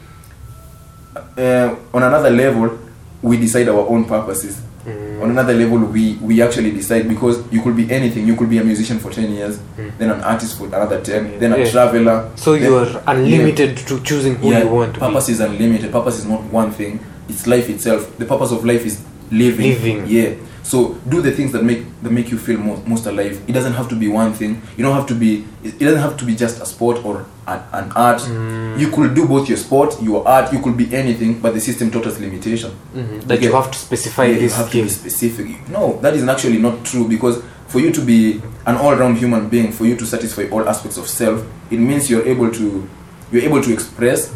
[1.36, 2.78] Uh, on another level
[3.20, 5.22] we decide our own purposes Mm.
[5.22, 8.26] on another level we we actually decide because you could be anything.
[8.26, 9.90] You could be a musician for 10 years Mm.
[9.98, 11.70] then an artist for another 10 then a Yeah.
[11.70, 12.30] traveler.
[12.34, 15.92] So then- you're unlimited to choosing who yeah, you want to purpose be is unlimited.
[15.92, 16.98] Purpose is not one thing.
[17.28, 18.10] It's life itself.
[18.18, 18.98] The purpose of life is
[19.30, 19.68] living.
[19.70, 20.04] Living.
[20.08, 20.30] yeah
[20.62, 23.72] so do the things that make that make you feel most, most alive it doesn't
[23.72, 26.34] have to be one thing you don't have to be it doesn't have to be
[26.36, 28.78] just a sport or an, an art Mm.
[28.78, 31.90] you could do both your sport your art you could be anything but the system
[31.90, 33.26] taught us limitation Mhm.
[33.26, 33.46] that Okay.
[33.46, 35.68] you have to specify yeah, you have to be specific.
[35.68, 39.72] No, that is actually not true because for you to be an all-round human being,
[39.72, 42.86] for you to satisfy all aspects of self, it means you're able to
[43.32, 44.30] you're able to express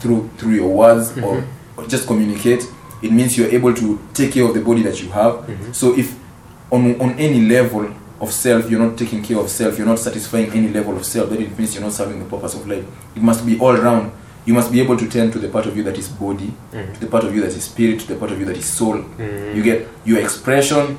[0.00, 1.44] through through your words or, Mhm.
[1.76, 2.66] or just communicate.
[3.02, 5.32] It means you're able to take care of the body that you have.
[5.46, 5.72] Mhm.
[5.74, 6.14] So if
[6.70, 7.86] on on any level
[8.20, 11.30] of self you're not taking care of self, you're not satisfying any level of self,
[11.30, 12.84] then it means you're not serving the purpose of life.
[13.16, 14.10] It must be all round.
[14.46, 16.94] you must be able to turn to the part of you that is body Mm.
[16.94, 18.64] to the part of you that is spirit to the part of you that is
[18.64, 19.54] soul Mm.
[19.54, 20.96] you get your expression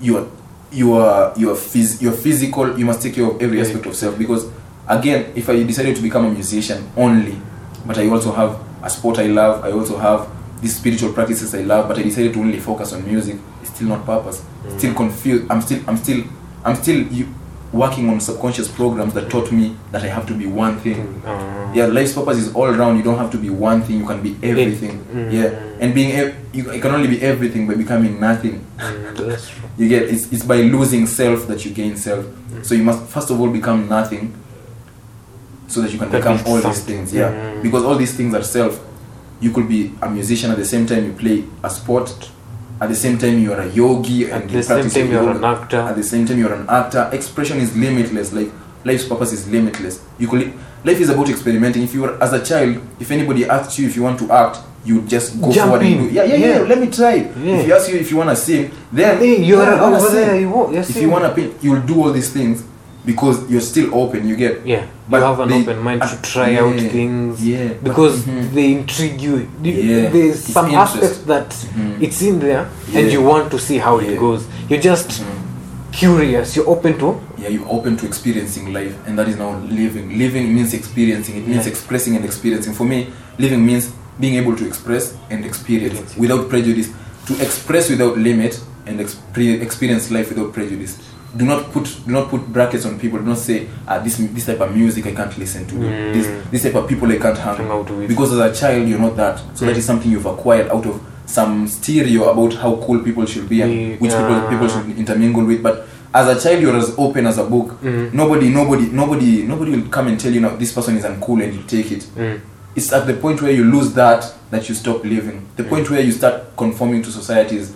[0.00, 0.24] your
[0.72, 3.64] your your phys- your physical you must take care of every Yeah.
[3.64, 4.46] aspect of self because
[4.88, 7.36] again if i decided to become a musician only
[7.86, 10.26] but i also have a sport i love i also have
[10.60, 13.88] these spiritual practices i love but i decided to only focus on music it's still
[13.88, 14.42] not purpose.
[14.64, 14.78] Mm.
[14.78, 16.24] still confused i'm still i'm still
[16.64, 17.28] i'm still you,
[17.72, 21.22] working on subconscious programs that taught me that i have to be one thing.
[21.26, 24.06] Uh, yeah life's purpose is all around you don't have to be one thing you
[24.06, 25.04] can be everything.
[25.04, 25.32] Mm.
[25.32, 25.48] yeah
[25.80, 28.64] and being ev- you, you can only be everything by becoming nothing.
[28.78, 32.24] Mm, you get it's, it's by losing self that you gain self.
[32.62, 34.34] So you must first of all become nothing
[35.68, 37.30] so that you can That become all these things yeah.
[37.30, 37.62] Mm.
[37.62, 38.80] because all these things are self
[39.40, 42.30] you could be a musician at the same time you play a sport
[42.80, 45.36] at the same time you are a yogi and At the same time, your you're
[45.36, 45.78] an actor.
[45.80, 48.50] at the same time you're an actor expression is limitless like
[48.84, 50.52] life's purpose is limitless you could
[50.84, 53.96] life is about experimenting if you were as a child if anybody asked you if
[53.96, 56.68] you want to act you just go Jump forward and do yeah yeah yeah, Yeah.
[56.70, 57.14] let me try.
[57.16, 57.58] Yeah.
[57.58, 60.14] if you ask you if you want to sing then Hey, you're yeah, over sing.
[60.14, 60.40] there.
[60.40, 62.62] You want, if you want to paint you'll do all these things
[63.04, 66.18] because you're still open you get Yeah, But you have an they- open mind to
[66.22, 67.42] try yeah, out things.
[67.44, 68.52] yeah, but- Because mhm.
[68.54, 69.48] they intrigue you.
[69.62, 70.96] Yeah, There's it's some interest.
[70.96, 72.02] aspect that Mhm.
[72.02, 73.00] it's in there Yeah.
[73.00, 74.10] and you want to see how Yeah.
[74.10, 74.42] it goes.
[74.68, 75.24] You're just Mhm.
[75.92, 76.54] curious.
[76.56, 77.20] You're open to.
[77.38, 81.46] yeah you're open to experiencing life and that is now living living means experiencing it
[81.46, 83.06] means expressing and experiencing for me
[83.38, 86.88] living means being able to express and experience without prejudice
[87.28, 88.58] to express without limit
[88.88, 89.00] and
[89.62, 90.96] experience life without prejudice
[91.36, 94.46] do not put do not put brackets on people do not say ah this this
[94.46, 96.12] type of music i can't listen to Mm.
[96.14, 98.08] this this type of people i can't hang out with.
[98.08, 99.78] because as a child you're not that so that Mm.
[99.78, 103.72] is something you've acquired out of some stereo about how cool people should be and
[103.72, 103.96] Yeah.
[103.98, 107.44] which people people should intermingle with but as a child you're as open as a
[107.44, 108.10] book Mm.
[108.14, 111.52] nobody nobody nobody nobody will come and tell you now this person is uncool and
[111.54, 112.40] you take it Mm.
[112.74, 115.68] it's at the point where you lose that that you stop living the Mm.
[115.68, 117.72] point where you start conforming to society's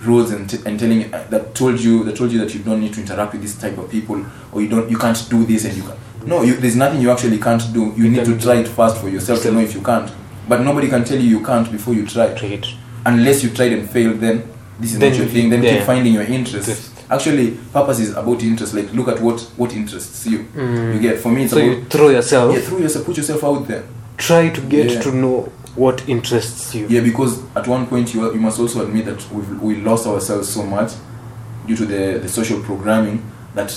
[0.00, 2.80] rules and, t- and telling uh, that told you that told you that you don't
[2.80, 5.64] need to interact with this type of people or you don't you can't do this
[5.64, 5.96] and you can
[6.26, 8.98] no you, there's nothing you actually can't do you, You need to try it first
[8.98, 10.10] for yourself to know if you can't
[10.48, 12.66] but nobody can tell you you can't before you try Try it.
[13.06, 14.48] unless you tried and failed then
[14.78, 15.76] this is Then not your you- thing then yeah.
[15.78, 16.92] keep finding your interest Interest.
[17.10, 20.94] actually purpose is about interest like look at what what interests you Mm.
[20.94, 22.54] you get for me it's So about you throw yourself.
[22.54, 23.82] yeah through yourself put yourself out there
[24.16, 25.00] Try to get Yeah.
[25.02, 26.86] to know what interests you.
[26.88, 30.48] yeah because at one point you, you must also admit that we've, we lost ourselves
[30.48, 30.92] so much
[31.66, 33.18] due to the, the social programming
[33.54, 33.70] that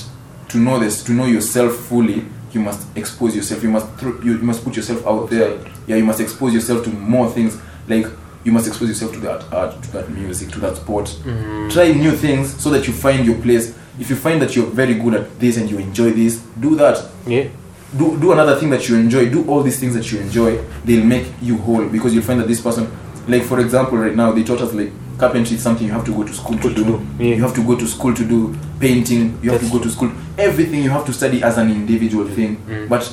[0.50, 4.32] to know this to know yourself fully you must expose yourself you must thro- you,
[4.34, 8.06] you must put yourself out there yeah you must expose yourself to more things like
[8.44, 11.72] you must expose yourself to that art to that music to that sport Mm.
[11.72, 14.96] try new things so that you find your place if you find that you're very
[14.96, 17.48] good at this and you enjoy this do that Yeah.
[17.98, 19.30] Do do another thing that you enjoy.
[19.30, 20.58] Do all these things that you enjoy.
[20.86, 22.90] They'll make you whole because you'll find that this person
[23.28, 26.14] like for example right now they taught us like carpentry is something you have to
[26.14, 27.36] go to school to do, do, yeah.
[27.36, 29.38] you have to go to school to do painting.
[29.44, 30.12] You have That's to go to school.
[30.38, 32.58] Everything you have to study as an individual thing.
[32.68, 32.90] Mm.
[32.90, 33.04] but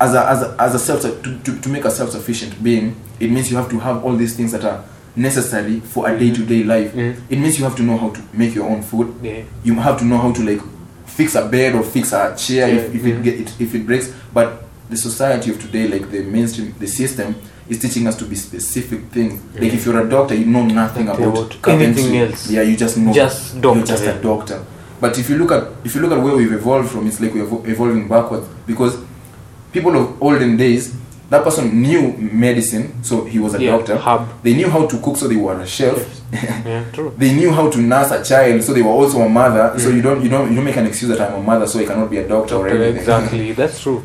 [0.00, 3.30] as a as a, as a self to, to, to make a self-sufficient being it
[3.30, 4.84] means you have to have all these things that are
[5.16, 6.92] necessary for a day-to-day life.
[6.92, 7.16] Mm.
[7.30, 9.14] it means you have to know how to make your own food.
[9.22, 9.42] Yeah.
[9.64, 10.60] you have to know how to like
[11.06, 14.12] fix a bed or fix a chair if, Yeah, it get it, if it breaks.
[14.32, 17.34] But the society of today like the mainstream the system
[17.68, 19.42] is teaching us to be specific things.
[19.54, 22.50] Like if you're a doctor you know nothing about, anything else.
[22.50, 24.64] yeah you just know Just doctor, you're just a doctor.
[25.00, 27.32] But if you look at if you look at where we've evolved from it's like
[27.34, 28.46] we're evolving backwards.
[28.66, 28.98] Because
[29.72, 30.94] people of olden days
[31.30, 34.28] that person knew medicine so he was a Yeah, doctor herb.
[34.42, 35.96] they knew how to cook so they were a chef
[36.32, 37.12] Yeah, true.
[37.16, 39.96] they knew how to nurse a child so they were also a mother so Mm.
[39.96, 41.84] you don't you don't you don't make an excuse that i'm a mother so i
[41.84, 43.52] cannot be a doctor, or anything Exactly.
[43.60, 44.02] That's true.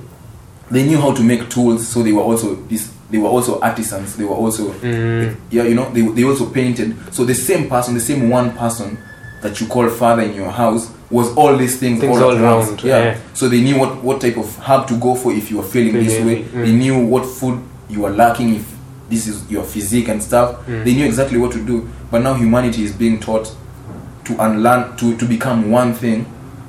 [0.72, 4.16] they knew how to make tools so they were also this they were also artisans
[4.16, 5.36] they were also Mm.
[5.52, 8.98] yeah you know they, they also painted so the same person the same one person
[9.42, 12.42] that you call father in your house was all these things, Things all, all at
[12.42, 12.68] once.
[12.70, 13.04] round, yeah.
[13.04, 13.20] yeah.
[13.34, 15.94] so they knew what what type of herb to go for if you were feeling
[15.94, 16.66] this way mm.
[16.66, 18.76] they knew what food you were lacking if
[19.10, 20.84] this is your physique and stuff Mm.
[20.86, 23.56] they knew exactly what to do but now humanity is being taught
[24.26, 26.26] to unlearn to, to become one thing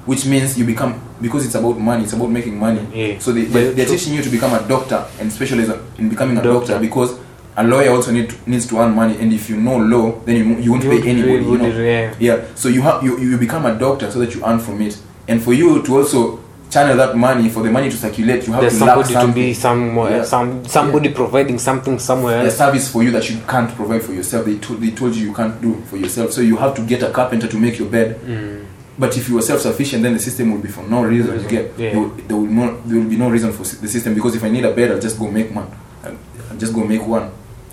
[0.06, 3.18] which means you become because it's about money it's about making money Yeah.
[3.18, 3.96] so they, they, they're true.
[3.98, 6.72] teaching you to become a doctor and specialize in becoming a Doctor.
[6.72, 7.18] doctor because
[7.60, 10.36] a lawyer also need to, needs to earn money and if you know law then
[10.36, 11.68] you, you won't You pay anybody you know?
[11.68, 12.14] yeah.
[12.18, 14.98] yeah so you have you, you become a doctor so that you earn from it
[15.28, 18.62] and for you to also channel that money for the money to circulate you have
[18.62, 20.24] There's to somebody to be somewhere, Yeah.
[20.24, 24.46] some somebody providing something somewhere a service for you that you can't provide for yourself
[24.46, 27.02] they, told they told you you can't do for yourself so you have to get
[27.02, 28.64] a carpenter to make your bed Mm.
[28.98, 31.64] but if you are self-sufficient then the system will be for no reason you get
[31.76, 31.90] Yeah.
[31.92, 34.44] there, will, there will no there will be no reason for the system because if
[34.44, 35.68] i need a bed i'll just go make one
[36.50, 37.30] I'll just go make one.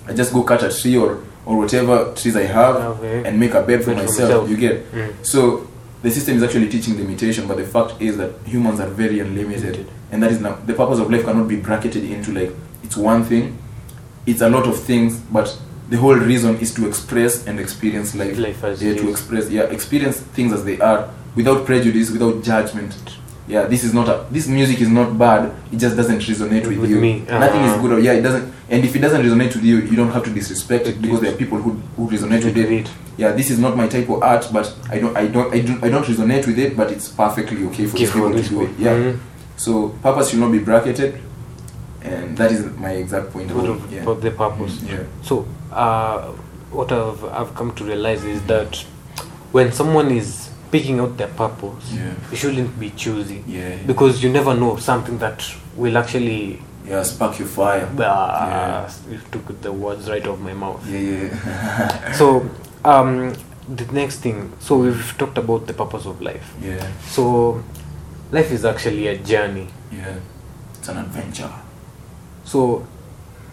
[0.08, 3.22] I just go cut a tree or or whatever trees I have Okay.
[3.26, 4.48] and make a bed for myself.
[4.50, 5.12] You get Mm.
[5.22, 5.66] so
[6.02, 9.62] the system is actually teaching limitation, but the fact is that humans are very unlimited,
[9.76, 9.86] Limited.
[10.12, 12.52] and that is not, the purpose of life cannot be bracketed into like
[12.84, 13.56] it's one thing.
[14.26, 15.56] It's a lot of things, but
[15.88, 18.38] the whole reason is to express and experience life.
[18.38, 22.94] Life as yeah, to express, yeah, experience things as they are without prejudice, without judgment.
[23.48, 25.54] Yeah, this is not a this music is not bad.
[25.72, 27.00] It just doesn't resonate with, With you.
[27.00, 27.82] me, Nothing is uh-huh.
[27.82, 27.92] good.
[27.92, 28.52] Or, yeah, it doesn't.
[28.68, 31.22] And if it doesn't resonate with you, you don't have to disrespect it It because
[31.22, 32.90] there are people who who resonate with it it.
[33.16, 35.82] yeah, this is not my type of art, but I don't, I don't, I don't,
[35.82, 38.70] I don't resonate with it, but it's perfectly okay for Give people to do it.
[38.78, 38.94] Yeah.
[38.94, 39.18] Mm.
[39.56, 41.18] So purpose should not be bracketed,
[42.02, 43.50] and that is my exact point.
[43.50, 44.04] Of yeah.
[44.04, 44.76] for the purpose.
[44.78, 45.04] Mm, yeah.
[45.22, 46.32] So, uh,
[46.70, 48.76] what I've, I've come to realize is that
[49.52, 52.12] when someone is picking out their purpose, Yeah.
[52.30, 53.76] you shouldn't be choosy Yeah.
[53.86, 55.42] because you never know something that
[55.76, 56.60] will actually.
[56.86, 57.86] Yeah, spark your fire.
[57.98, 60.80] Uh, You took the words right off my mouth.
[60.88, 62.48] Yeah, yeah, So,
[62.84, 63.34] um,
[63.68, 64.52] the next thing.
[64.58, 66.54] So we've talked about the purpose of life.
[66.62, 67.62] yeah, So,
[68.32, 69.68] life is actually a journey.
[69.92, 70.14] yeah.
[70.78, 71.50] It's an adventure.
[72.44, 72.86] So,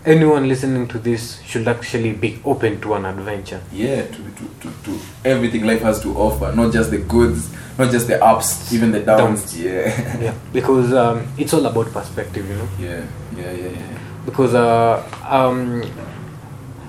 [0.06, 3.62] anyone listening to this should actually be open to an adventure.
[3.72, 7.92] Yeah, to, to, to, to everything life has to offer, not just the goods, not
[7.92, 9.42] just the ups, even the downs.
[9.42, 9.60] Downs.
[9.62, 12.70] Yeah, Yeah, because um, it's all about perspective, you know.
[12.80, 14.00] yeah, yeah, yeah, yeah.
[14.26, 15.84] Because uh, um,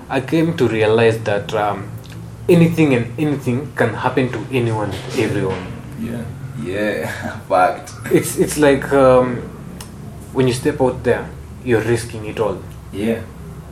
[0.09, 1.89] I came to realize that um,
[2.49, 5.61] anything and anything can happen to anyone, everyone.
[5.99, 6.23] Yeah,
[6.63, 7.91] yeah, fact.
[8.11, 9.37] It's it's like um,
[10.33, 11.29] when you step out there,
[11.63, 12.61] you're risking it all.
[12.93, 13.21] Yeah,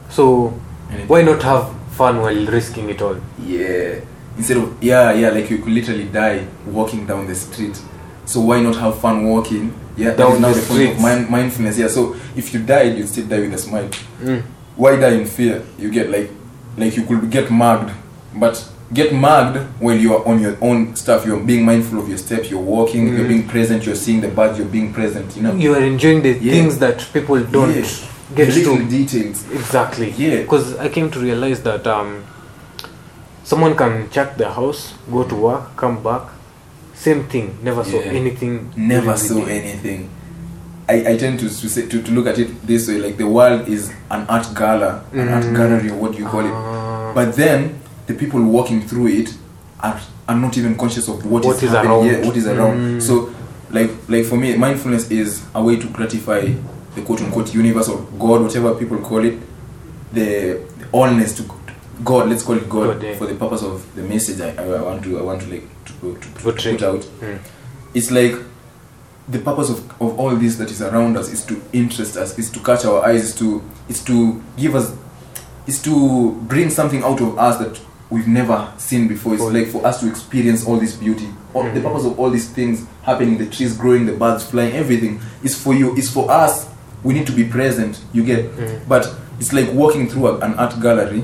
[0.09, 0.53] So
[0.89, 1.07] Anything.
[1.07, 3.17] why not have fun while risking it all?
[3.39, 3.99] yeah.
[4.37, 7.79] Instead of yeah, yeah, like you could literally die walking down the street.
[8.25, 9.73] So why not have fun walking?
[9.95, 11.77] Yeah, that Down is now the the point of mind, mindfulness.
[11.77, 13.87] Yeah, so if you died, you'd still die with a smile.
[14.21, 14.41] Mm.
[14.75, 15.63] Why die in fear?
[15.79, 16.29] You get like,
[16.77, 17.91] like you could get mugged,
[18.35, 18.61] but
[18.93, 21.25] get mugged when you are on your own stuff.
[21.25, 22.51] You're being mindful of your steps.
[22.51, 23.07] You're walking.
[23.07, 23.27] You're Mm.
[23.29, 23.85] being present.
[23.85, 24.57] You're seeing the birds.
[24.59, 25.33] You're being present.
[25.37, 25.53] You know.
[25.55, 26.51] You are enjoying the Yeah.
[26.51, 27.85] things that people don't Yeah.
[28.35, 28.89] Get the little to.
[28.89, 29.49] details.
[29.51, 30.11] Exactly.
[30.11, 30.41] Yeah.
[30.41, 32.23] Because I came to realize that um,
[33.43, 36.23] someone can check their house, go to work, come back,
[36.93, 37.57] same thing.
[37.63, 38.11] Never saw Yeah.
[38.11, 38.71] anything.
[38.75, 40.09] never saw anything.
[40.87, 43.27] I, I tend to to, say, to to look at it this way like the
[43.27, 45.55] world is an art gala, an art Mm.
[45.55, 46.51] gallery, what do you call it?
[46.53, 47.11] Ah.
[47.15, 49.33] But then the people walking through it
[49.79, 51.91] are, are not even conscious of what, What is, is happening.
[51.91, 52.05] around.
[52.05, 52.77] Yeah, what is around.
[52.77, 53.01] Mm.
[53.01, 53.33] So,
[53.71, 56.53] like like for me, mindfulness is a way to gratify
[56.95, 59.39] the quote unquote universe or God, whatever people call it,
[60.13, 61.43] the, the allness to
[62.03, 62.29] God.
[62.29, 63.15] Let's call it God, God, yeah.
[63.15, 65.93] for the purpose of the message I, I want to I want to like to,
[65.93, 67.39] to, to, put out Mm.
[67.93, 68.35] it's like
[69.27, 72.49] the purpose of, of all this that is around us is to interest us is
[72.51, 74.95] to catch our eyes is to is to give us
[75.67, 77.79] is to bring something out of us that
[78.11, 79.47] we've never seen before it's Oh.
[79.47, 81.83] like for us to experience all this beauty all, the Mhm.
[81.83, 85.73] purpose of all these things happening the trees growing the birds flying everything is for
[85.73, 86.67] you is for us
[87.05, 88.79] we need to be present you get Mhm.
[88.89, 89.03] but
[89.39, 91.23] it's like walking through a, an art gallery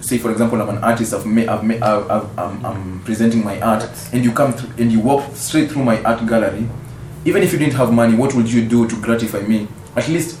[0.00, 3.44] say for example i'm an artist i've made, I've made, I've, I've, I'm, I'm presenting
[3.44, 6.66] my art and you come through and you walk straight through my art gallery
[7.24, 10.38] even if you didn't have money what would you do to gratify me at least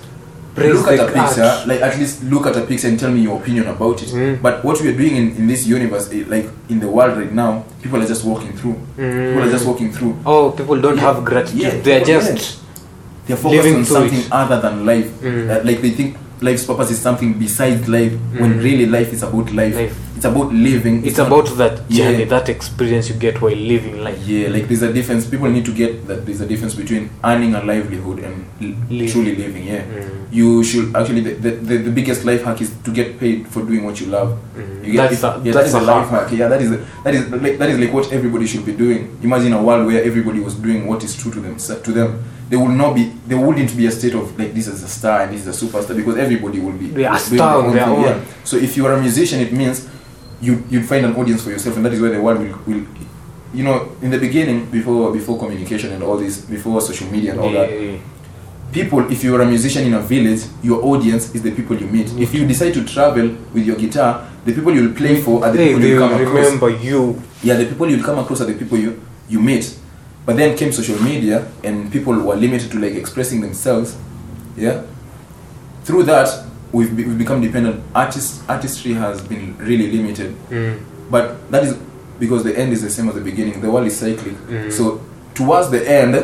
[0.54, 1.66] Praise look at the a picture art.
[1.66, 4.42] like at least look at a picture and tell me your opinion about it Mm.
[4.42, 7.32] but what we are doing in, in this universe eh, like in the world right
[7.32, 11.14] now people are just walking through people are just walking through Oh, people don't Yeah.
[11.14, 11.60] have gratitude.
[11.62, 12.60] Yeah, They're just
[13.26, 14.28] they're focused Living on something it.
[14.32, 15.50] other than life Mm.
[15.50, 18.62] Uh, like they think life's purpose is something besides life when Mm.
[18.64, 19.96] really life is about life, Life.
[20.16, 22.10] It's about living it's not- about that Yeah.
[22.12, 24.18] journey, that experience you get while living life.
[24.26, 27.54] yeah like there's a difference people need to get that there's a difference between earning
[27.54, 29.10] a livelihood and l- Live.
[29.12, 30.08] truly living yeah Mm.
[30.30, 33.84] you should actually the, the, the, biggest life hack is to get paid for doing
[33.84, 34.86] what you love Mm.
[34.86, 36.28] you That's a- yeah, that's that is a a life hack.
[36.28, 38.72] hack yeah that is the, that is like that is like what everybody should be
[38.72, 42.22] doing imagine a world where everybody was doing what is true to them to them
[42.50, 45.22] there will not be there wouldn't be a state of like this is a star
[45.22, 48.02] and this is a superstar because everybody will be They are star on their own.
[48.04, 48.18] yeah.
[48.44, 49.88] so if you are a musician it means
[50.42, 52.84] you you'd find an audience for yourself and that is where the world will, will
[53.54, 57.40] you know in the beginning before before communication and all this before social media and
[57.40, 57.98] all that Yeah.
[58.72, 61.86] people if you are a musician in a village your audience is the people you
[61.86, 65.52] meet if you decide to travel with your guitar the people you'll play for are
[65.52, 67.22] the people you come across remember you.
[67.42, 69.78] yeah the people you'll come across are the people you you meet
[70.26, 73.96] but then came social media and people were limited to like expressing themselves
[74.56, 74.82] yeah
[75.84, 76.28] through that
[76.72, 80.78] we've, be, we've become dependent artist artistry has been really limited Mm.
[81.10, 81.76] but that is
[82.18, 84.70] because the end is the same as the beginning the world is cyclic Mm.
[84.72, 85.00] so
[85.34, 86.14] towards the end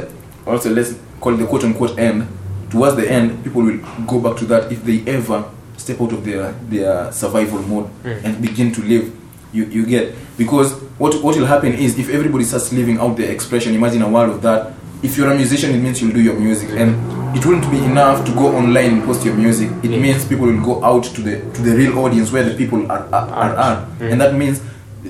[0.46, 2.26] also let's call it the quote unquote end
[2.70, 5.44] towards the end people will go back to that if they ever
[5.76, 8.24] step out of their their survival mode Mm.
[8.24, 9.12] and begin to live.
[9.50, 13.30] You you get because what what will happen is if everybody starts living out their
[13.32, 14.72] expression, imagine a world of that.
[15.02, 16.90] If you're a musician, it means you'll do your music, and
[17.36, 19.70] it wouldn't be enough to go online and post your music.
[19.84, 19.98] It Yeah.
[20.00, 23.06] means people will go out to the to the real audience where the people are
[23.12, 23.86] are, are, are.
[24.00, 24.12] Mm.
[24.12, 24.60] and that means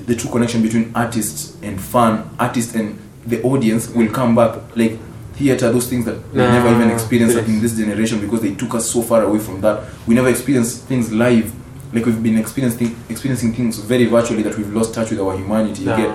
[0.07, 4.51] the, true connection between artists and fan, artist and the audience will come back.
[4.75, 4.99] Like
[5.33, 8.75] theater, those things that we Nah, never even experienced in this generation because they took
[8.75, 9.83] us so far away from that.
[10.05, 11.51] We never experienced things live.
[11.93, 15.81] Like we've been experiencing experiencing things very virtually that we've lost touch with our humanity.
[15.83, 16.11] You get?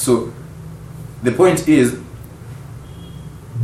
[0.00, 0.32] So
[1.22, 1.98] the point is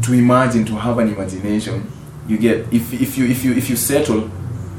[0.03, 1.91] to imagine, to have an imagination.
[2.29, 4.31] You get if if you if you if you settle,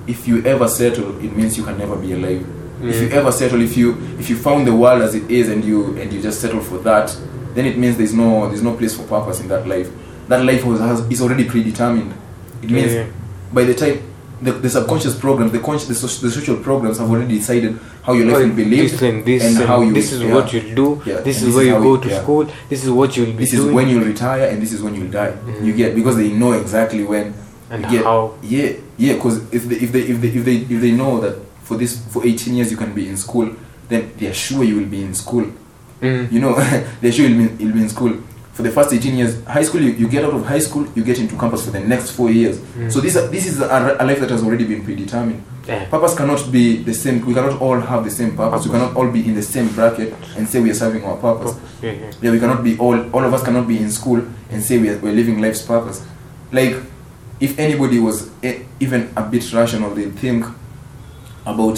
[0.05, 2.45] if you ever settle, it means you can never be alive.
[2.82, 3.13] If you Mm.
[3.13, 6.11] ever settle, if you if you found the world as it is and you and
[6.13, 7.15] you just settle for that,
[7.55, 9.89] then it means there's no there's no place for purpose in that life.
[10.28, 12.13] That life was has, is already predetermined.
[12.61, 13.05] It means Yeah.
[13.53, 13.99] by the time
[14.41, 18.25] the, the subconscious programs, the, conscious, the, the social programs have already decided how your
[18.27, 20.33] life will be lived this and this, how you this is yeah.
[20.33, 21.01] what you'll do.
[21.05, 22.21] Yeah, This is where you go it- to yeah.
[22.21, 22.47] school.
[22.69, 23.73] This is what you'll be this is doing.
[23.75, 25.65] when you'll retire and this is when you'll die Mhm.
[25.65, 27.33] you get because they know exactly when
[27.69, 28.33] and get how.
[28.43, 31.35] yeah yeah because if they if they if they if they if they know that
[31.63, 33.49] for this for 18 years you can be in school
[33.89, 35.45] then they are sure you will be in school
[36.01, 36.31] Mm.
[36.31, 36.53] you know
[37.01, 38.13] they're sure you'll be, you'll be in school
[38.58, 41.03] for the first 18 years high school you, you get out of high school you
[41.03, 42.91] get into campus for the next four years Mm.
[42.93, 45.86] so this this is a, a life that has already been predetermined Yeah.
[45.93, 49.10] purpose cannot be the same we cannot all have the same purpose we cannot all
[49.18, 51.53] be in the same bracket and say we are serving our purpose
[51.84, 52.12] Yeah, yeah.
[52.24, 52.97] yeah, we cannot be all.
[53.16, 54.20] All of us cannot be in school
[54.51, 55.97] and say we are, we're living life's purpose.
[56.51, 56.74] Like,
[57.39, 58.18] if anybody was
[58.49, 60.41] e- even a bit rational, they'd think
[61.45, 61.78] about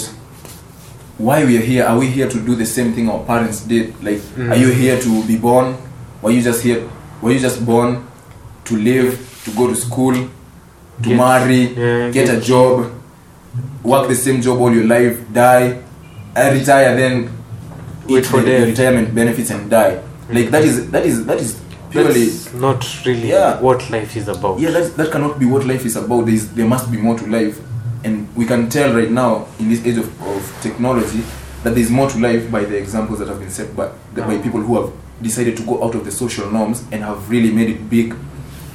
[1.18, 1.84] why we are here.
[1.84, 3.92] Are we here to do the same thing our parents did?
[4.02, 4.50] Like, Mm.
[4.52, 5.76] are you here to be born?
[6.22, 6.88] Were you just here?
[7.22, 8.06] Were you just born
[8.64, 10.28] to live, to go to school, to
[11.08, 12.90] Get- marry, yeah, get a job,
[13.82, 15.80] work the same job all your life, die,
[16.36, 17.30] retire, then
[18.06, 18.68] Wait eat for the death.
[18.68, 20.00] retirement benefits and die.
[20.30, 21.58] Like that is that is that is
[21.90, 23.60] purely That's not really Yeah.
[23.60, 24.60] what life is about.
[24.60, 26.26] yeah that, that cannot be what life is about.
[26.26, 27.58] There, is, there must be more to life,
[28.04, 31.22] and we can tell right now in this age of, of technology
[31.64, 34.36] that there is more to life by the examples that have been set by by
[34.36, 34.42] Ah.
[34.42, 34.92] people who have
[35.22, 38.14] decided to go out of the social norms and have really made it big.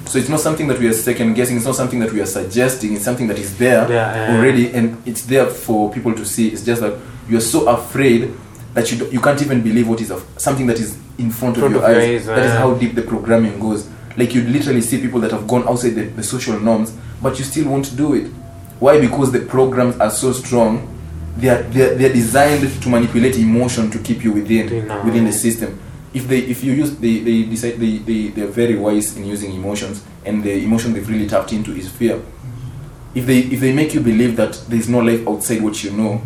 [0.06, 1.58] So it's not something that we are second guessing.
[1.58, 2.94] It's not something that we are suggesting.
[2.94, 4.38] It's something that is there Yeah, yeah.
[4.38, 6.50] already, and it's there for people to see.
[6.50, 6.94] It's just that
[7.28, 8.32] you are so afraid
[8.76, 11.76] that you you can't even believe what is of something that is in front, Front
[11.76, 12.22] of your of eyes.
[12.22, 13.90] eyes, that is how deep the programming goes.
[14.18, 17.44] Like you literally see people that have gone outside the, the social norms, but you
[17.46, 18.28] still won't do it.
[18.80, 19.00] Why?
[19.02, 20.92] Because the programs are so strong.
[21.38, 24.66] They are they are, they are designed to manipulate emotion to keep you within
[25.04, 25.80] within the system.
[26.16, 29.26] If they if you use they they decide they they they are very wise in
[29.34, 32.18] using emotions, and the emotion they've really tapped into is fear.
[33.14, 35.92] If they if they make you believe that there is no life outside what you
[35.92, 36.22] know,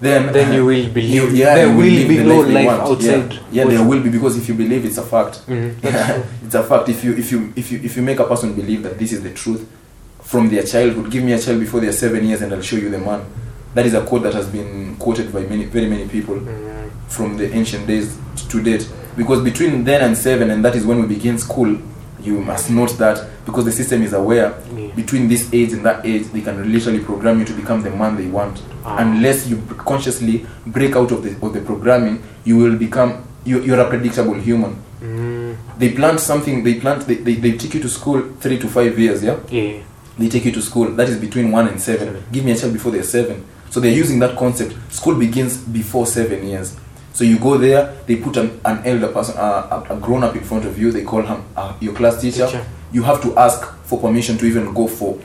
[0.00, 3.32] then Then you will believe yeah, there you will be the no they life outside
[3.32, 5.42] Yeah, yeah there will be because if you believe it's a fact.
[5.48, 6.22] Mhm, true.
[6.44, 6.88] it's a fact.
[6.88, 9.22] If you if you if you if you make a person believe that this is
[9.22, 9.66] the truth
[10.22, 12.90] from their childhood, give me a child before they're seven years and I'll show you
[12.90, 13.20] the man.
[13.74, 16.67] That is a quote that has been quoted by many very many people Mhm.
[17.08, 18.16] From the ancient days
[18.48, 18.88] to date.
[19.16, 21.76] Because between then and seven, and that is when we begin school,
[22.20, 24.88] you must note that because the system is aware Yeah.
[24.94, 28.16] between this age and that age, they can literally program you to become the man
[28.16, 28.60] they want.
[28.84, 28.98] Ah.
[28.98, 33.80] Unless you consciously break out of the of the programming, you will become you, you're
[33.80, 34.76] a predictable human.
[35.02, 36.64] Mm, They plant something.
[36.64, 37.06] They plant.
[37.06, 39.22] They, they, they take you to school three to five years.
[39.22, 39.78] Yeah, yeah.
[40.18, 40.90] they take you to school.
[40.90, 42.08] That is between one and seven.
[42.08, 42.24] Seven.
[42.32, 43.44] Give me a child before they're seven.
[43.70, 44.74] So they're using that concept.
[44.92, 46.76] School begins before seven years.
[47.12, 47.96] So you go there.
[48.06, 50.92] They put an, an elder person, uh, a, a grown up in front of you.
[50.92, 52.46] They call him uh, your class teacher.
[52.46, 52.66] Teacher.
[52.92, 55.18] You have to ask for permission to even go for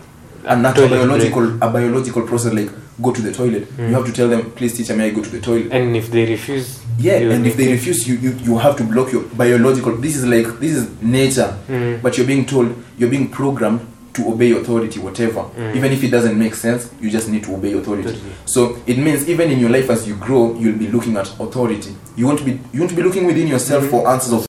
[0.46, 2.70] a natural Toilet biological a biological process like
[3.02, 3.64] go to the toilet.
[3.78, 3.90] Mm.
[3.90, 5.72] You have to tell them, please teacher, may I go to the toilet?
[5.72, 8.84] And if they refuse, Yeah, and if they make- refuse, you, you you have to
[8.84, 9.96] block your biological.
[9.96, 12.02] This is like this is nature, Mm.
[12.02, 13.80] but you're being told you're being programmed
[14.14, 15.42] to obey authority, whatever.
[15.58, 15.76] Mm.
[15.76, 18.10] Even if it doesn't make sense, you just need to obey authority.
[18.10, 18.32] Authority.
[18.46, 21.96] So it means even in your life as you grow, you'll be looking at authority.
[22.16, 23.90] You won't be you won't be looking within yourself Mhm.
[23.90, 24.42] for answers of